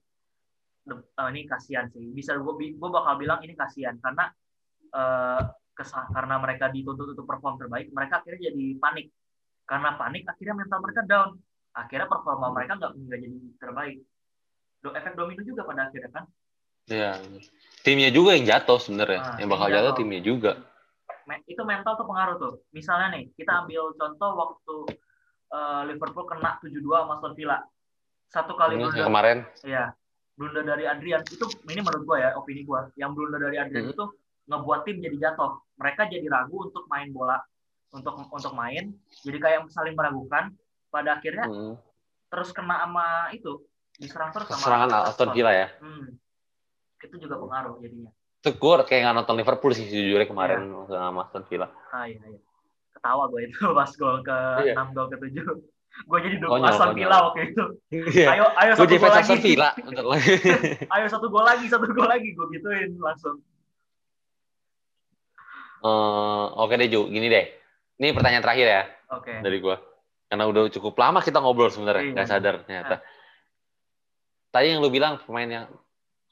de- 0.82 1.06
eh, 1.14 1.28
ini 1.30 1.46
kasihan 1.46 1.86
sih. 1.86 2.02
Bisa 2.10 2.34
gue 2.34 2.54
gue 2.74 2.90
bakal 2.90 3.20
bilang 3.20 3.38
ini 3.44 3.54
kasihan 3.54 3.94
karena 4.02 4.32
eh, 4.90 5.42
kesa- 5.76 6.08
karena 6.10 6.40
mereka 6.40 6.72
dituntut 6.72 7.12
untuk 7.12 7.28
perform 7.28 7.60
terbaik, 7.60 7.92
mereka 7.92 8.18
akhirnya 8.18 8.48
jadi 8.50 8.64
panik. 8.80 9.12
Karena 9.62 9.94
panik 9.94 10.24
akhirnya 10.24 10.56
mental 10.56 10.80
mereka 10.82 11.02
down. 11.04 11.30
Akhirnya 11.76 12.08
performa 12.08 12.56
mereka 12.56 12.80
nggak 12.80 12.92
nggak 12.96 13.18
jadi 13.20 13.38
terbaik. 13.60 13.96
Do, 14.80 14.88
efek 14.96 15.12
domino 15.12 15.42
juga 15.44 15.68
pada 15.68 15.92
akhirnya 15.92 16.10
kan. 16.12 16.24
Iya. 16.86 17.20
Timnya 17.84 18.10
juga 18.14 18.38
yang 18.38 18.46
jatuh 18.48 18.78
sebenarnya. 18.80 19.20
Ah, 19.20 19.36
yang 19.36 19.48
bakal 19.52 19.68
jatuh 19.68 19.92
jatuh. 19.92 19.98
timnya 20.00 20.20
juga. 20.24 20.52
Itu 21.44 21.62
mental 21.66 21.98
tuh 21.98 22.06
pengaruh 22.06 22.36
tuh. 22.38 22.54
Misalnya 22.70 23.18
nih, 23.18 23.34
kita 23.34 23.66
ambil 23.66 23.92
contoh 23.98 24.30
waktu 24.38 24.76
eh, 25.52 25.82
Liverpool 25.90 26.26
kena 26.30 26.58
7-2 26.62 26.80
sama 26.86 27.12
Aston 27.18 27.34
Villa. 27.34 27.58
Satu 28.30 28.52
kali 28.58 28.78
Ini 28.78 28.82
blunder 28.88 29.04
kemarin. 29.06 29.38
Iya. 29.62 29.84
Blunder 30.36 30.64
dari 30.66 30.84
Adrian 30.86 31.22
itu 31.26 31.46
ini 31.70 31.80
menurut 31.82 32.02
gua 32.06 32.16
ya, 32.20 32.30
opini 32.38 32.62
gua. 32.62 32.88
Yang 32.94 33.10
blunder 33.14 33.40
dari 33.50 33.56
Adrian 33.58 33.90
Hmm. 33.90 33.94
itu 33.94 34.04
ngebuat 34.46 34.80
tim 34.86 34.96
jadi 35.02 35.16
jatuh. 35.18 35.58
Mereka 35.82 36.06
jadi 36.10 36.26
ragu 36.30 36.56
untuk 36.70 36.86
main 36.86 37.10
bola, 37.10 37.42
untuk 37.90 38.14
untuk 38.30 38.52
main. 38.54 38.94
Jadi 39.26 39.38
kayak 39.42 39.66
saling 39.74 39.98
meragukan. 39.98 40.54
Pada 40.96 41.20
akhirnya 41.20 41.44
Hmm. 41.44 41.76
terus 42.26 42.48
kena 42.50 42.80
sama 42.80 43.06
itu 43.30 43.60
diserang 43.94 44.32
terus 44.32 44.48
sama 44.48 44.60
Serangan 44.64 44.88
Aston 45.04 45.30
Villa 45.30 45.52
ya. 45.52 45.68
Hmm. 45.76 46.16
Itu 46.98 47.16
juga 47.20 47.36
pengaruh 47.36 47.76
jadinya. 47.78 48.08
Itu 48.40 48.56
gue 48.56 48.74
kayak 48.82 49.00
nggak 49.04 49.16
nonton 49.20 49.36
Liverpool 49.36 49.72
sih 49.76 49.84
sejujurnya 49.84 50.24
kemarin 50.24 50.72
sama 50.88 51.28
Aston 51.28 51.44
Villa. 51.44 51.68
Ah 51.92 52.08
iya 52.08 52.16
iya. 52.24 52.40
Ketawa 52.96 53.28
gue 53.28 53.44
itu 53.44 53.60
pas 53.78 53.90
gol 53.92 54.24
ke 54.24 54.38
Iya. 54.64 54.72
6 54.72 54.96
gol 54.96 55.06
ke 55.06 55.16
7. 55.20 55.36
Gue 55.96 56.18
jadi 56.20 56.36
dukung 56.36 56.60
Konyol, 56.60 56.72
Aston. 56.72 56.92
Villa 56.92 57.16
waktu 57.22 57.40
itu. 57.52 57.64
Iya. 57.92 58.26
Ayo 58.32 58.44
ayo 58.56 58.70
Gue 58.72 58.88
satu 58.88 58.96
gol 58.96 59.12
lagi. 59.12 59.36
Villa. 59.38 59.68
Ayo 60.96 61.06
satu 61.12 61.26
gol 61.28 61.44
lagi, 61.44 61.64
satu 61.68 61.86
gol 61.88 62.08
lagi 62.08 62.28
gue 62.32 62.46
gituin 62.52 62.96
langsung. 62.96 63.36
Eh, 65.78 66.44
Oke 66.56 66.74
deh 66.74 66.88
Ju, 66.88 67.06
gini 67.06 67.28
deh. 67.28 67.44
Ini 67.96 68.12
pertanyaan 68.12 68.44
terakhir 68.44 68.66
ya 68.66 68.82
Oke. 69.10 69.32
dari 69.40 69.56
gue. 69.56 69.76
Karena 70.26 70.44
udah 70.50 70.66
cukup 70.74 70.98
lama 70.98 71.22
kita 71.22 71.38
ngobrol 71.38 71.70
sebenarnya, 71.70 72.02
Iya. 72.02 72.12
nggak 72.18 72.28
sadar 72.28 72.54
ternyata. 72.66 72.96
Tadi 74.50 74.66
yang 74.74 74.80
lu 74.82 74.90
bilang 74.90 75.22
pemain 75.22 75.46
yang 75.46 75.66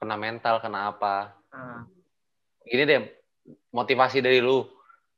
kena 0.01 0.17
mental, 0.19 0.59
kena 0.59 0.91
apa? 0.91 1.35
Eh, 1.55 1.81
Gini 2.65 2.83
deh, 2.89 3.01
motivasi 3.71 4.25
dari 4.25 4.41
lu 4.41 4.65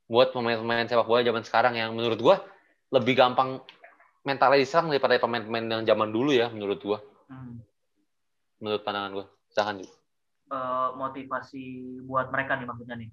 buat 0.05 0.35
pemain-pemain 0.35 0.87
sepak 0.87 1.07
bola 1.07 1.23
zaman 1.23 1.43
sekarang 1.47 1.73
yang 1.79 1.95
menurut 1.95 2.19
gua 2.19 2.43
lebih 2.91 3.15
gampang 3.15 3.63
mentalnya 4.23 4.59
diserang 4.59 4.91
daripada 4.91 5.15
pemain-pemain 5.19 5.79
yang 5.79 5.83
zaman 5.87 6.11
dulu 6.11 6.35
ya 6.35 6.51
menurut 6.51 6.79
gua. 6.83 6.99
hmm. 7.31 7.59
Menurut 8.59 8.81
pandangan 8.83 9.11
gua. 9.15 9.25
Silakan 9.47 9.79
Ju. 9.81 9.87
Eh, 10.47 10.89
motivasi 10.95 11.63
buat 12.07 12.31
mereka 12.31 12.55
nih 12.59 12.67
maksudnya 12.67 12.95
nih. 12.99 13.09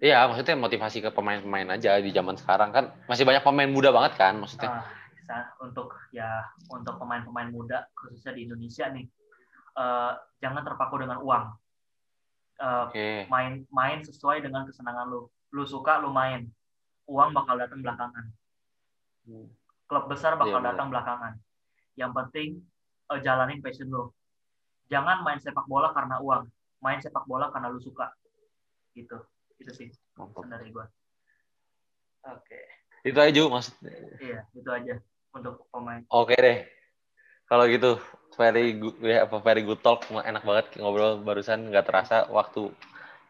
Iya, 0.00 0.24
maksudnya 0.32 0.56
motivasi 0.56 1.04
ke 1.04 1.12
pemain-pemain 1.12 1.76
aja 1.76 2.00
di 2.00 2.08
zaman 2.08 2.32
sekarang 2.32 2.72
kan 2.72 2.84
masih 3.04 3.28
banyak 3.28 3.44
pemain 3.44 3.68
muda 3.68 3.92
banget 3.92 4.16
kan 4.16 4.40
maksudnya. 4.40 4.80
Bisa 5.12 5.52
untuk 5.60 5.92
ya 6.08 6.40
untuk 6.72 6.96
pemain-pemain 6.96 7.52
muda 7.52 7.84
khususnya 7.92 8.32
di 8.32 8.48
Indonesia 8.48 8.88
nih 8.88 9.04
eh, 9.76 10.12
jangan 10.40 10.64
terpaku 10.64 11.04
dengan 11.04 11.20
uang. 11.20 11.44
Eh, 12.60 12.84
Oke. 12.88 13.08
main 13.28 13.68
main 13.68 14.00
sesuai 14.00 14.40
dengan 14.40 14.64
kesenangan 14.64 15.04
lu. 15.04 15.28
Lu 15.52 15.68
suka 15.68 16.00
lu 16.00 16.08
main. 16.16 16.48
Uang 17.04 17.36
bakal 17.36 17.60
datang 17.60 17.84
belakangan. 17.84 18.24
Klub 19.84 20.04
besar 20.08 20.40
bakal 20.40 20.48
Iya, 20.48 20.64
benar. 20.64 20.68
datang 20.72 20.88
belakangan. 20.88 21.32
Yang 22.00 22.12
penting 22.16 22.48
eh, 23.12 23.20
jalanin 23.20 23.60
passion 23.60 23.92
lu. 23.92 24.08
Jangan 24.88 25.20
main 25.28 25.36
sepak 25.36 25.68
bola 25.68 25.92
karena 25.92 26.24
uang. 26.24 26.48
Main 26.80 27.04
sepak 27.04 27.28
bola 27.28 27.52
karena 27.52 27.68
lu 27.68 27.76
suka. 27.76 28.08
Gitu. 28.96 29.20
Itu 29.60 29.72
sih 29.76 29.88
Mantap. 30.16 30.48
dari 30.48 30.72
gua. 30.72 30.88
Oke. 32.26 32.58
Itu 33.00 33.16
aja 33.16 33.40
maksud. 33.46 33.74
Iya, 34.20 34.44
itu 34.52 34.68
aja 34.68 34.94
untuk 35.32 35.68
pemain. 35.68 36.00
Oke 36.08 36.36
deh. 36.36 36.64
Kalau 37.44 37.64
gitu 37.66 38.00
very 38.36 38.76
good, 38.76 38.96
ya, 39.02 39.28
apa 39.28 39.36
very 39.40 39.60
good 39.60 39.80
talk, 39.80 40.06
enak 40.08 40.40
banget 40.40 40.66
ngobrol 40.78 41.20
barusan 41.20 41.68
nggak 41.68 41.84
terasa 41.84 42.24
waktu 42.28 42.72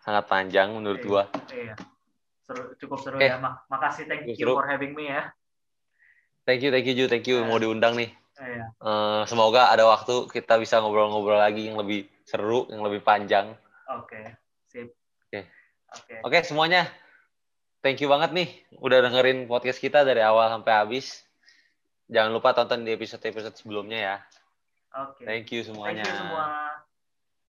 sangat 0.00 0.26
panjang 0.26 0.70
menurut 0.70 1.00
Iya. 1.00 1.08
gua. 1.08 1.22
Iya. 1.50 1.74
Seru, 2.46 2.62
cukup 2.78 2.98
seru 3.00 3.16
Oke. 3.18 3.26
ya. 3.26 3.38
Mak- 3.38 3.66
makasih 3.66 4.04
thank 4.06 4.26
Cukup 4.26 4.38
you 4.38 4.46
seru. 4.46 4.54
for 4.54 4.66
having 4.66 4.92
me 4.94 5.06
ya. 5.08 5.30
Thank 6.46 6.66
you, 6.66 6.70
thank 6.72 6.86
you 6.88 6.94
Ju, 6.96 7.04
thank 7.06 7.26
you 7.26 7.42
Iya. 7.42 7.46
mau 7.46 7.58
diundang 7.58 7.94
nih. 7.94 8.10
Iya. 8.40 8.64
Eh, 8.72 9.22
semoga 9.28 9.68
ada 9.68 9.84
waktu 9.84 10.26
kita 10.26 10.56
bisa 10.56 10.80
ngobrol-ngobrol 10.80 11.36
lagi 11.36 11.68
yang 11.70 11.76
lebih 11.76 12.08
seru, 12.24 12.66
yang 12.72 12.80
lebih 12.82 13.00
panjang. 13.00 13.52
Oke. 13.92 14.18
Sip. 14.18 14.39
Oke. 15.90 16.22
Oke. 16.22 16.38
Oke 16.40 16.46
semuanya, 16.46 16.86
thank 17.82 17.98
you 17.98 18.06
banget 18.06 18.30
nih 18.30 18.48
udah 18.78 19.02
dengerin 19.02 19.50
podcast 19.50 19.82
kita 19.82 20.06
dari 20.06 20.22
awal 20.22 20.46
sampai 20.50 20.72
habis. 20.74 21.26
Jangan 22.10 22.30
lupa 22.34 22.54
tonton 22.54 22.82
di 22.82 22.90
episode-episode 22.94 23.54
sebelumnya 23.54 23.98
ya. 23.98 24.16
Oke. 25.06 25.22
Thank 25.22 25.54
you 25.54 25.62
Thank 25.62 25.74
semuanya. 25.74 26.06
you 26.06 26.14
semua. 26.14 26.69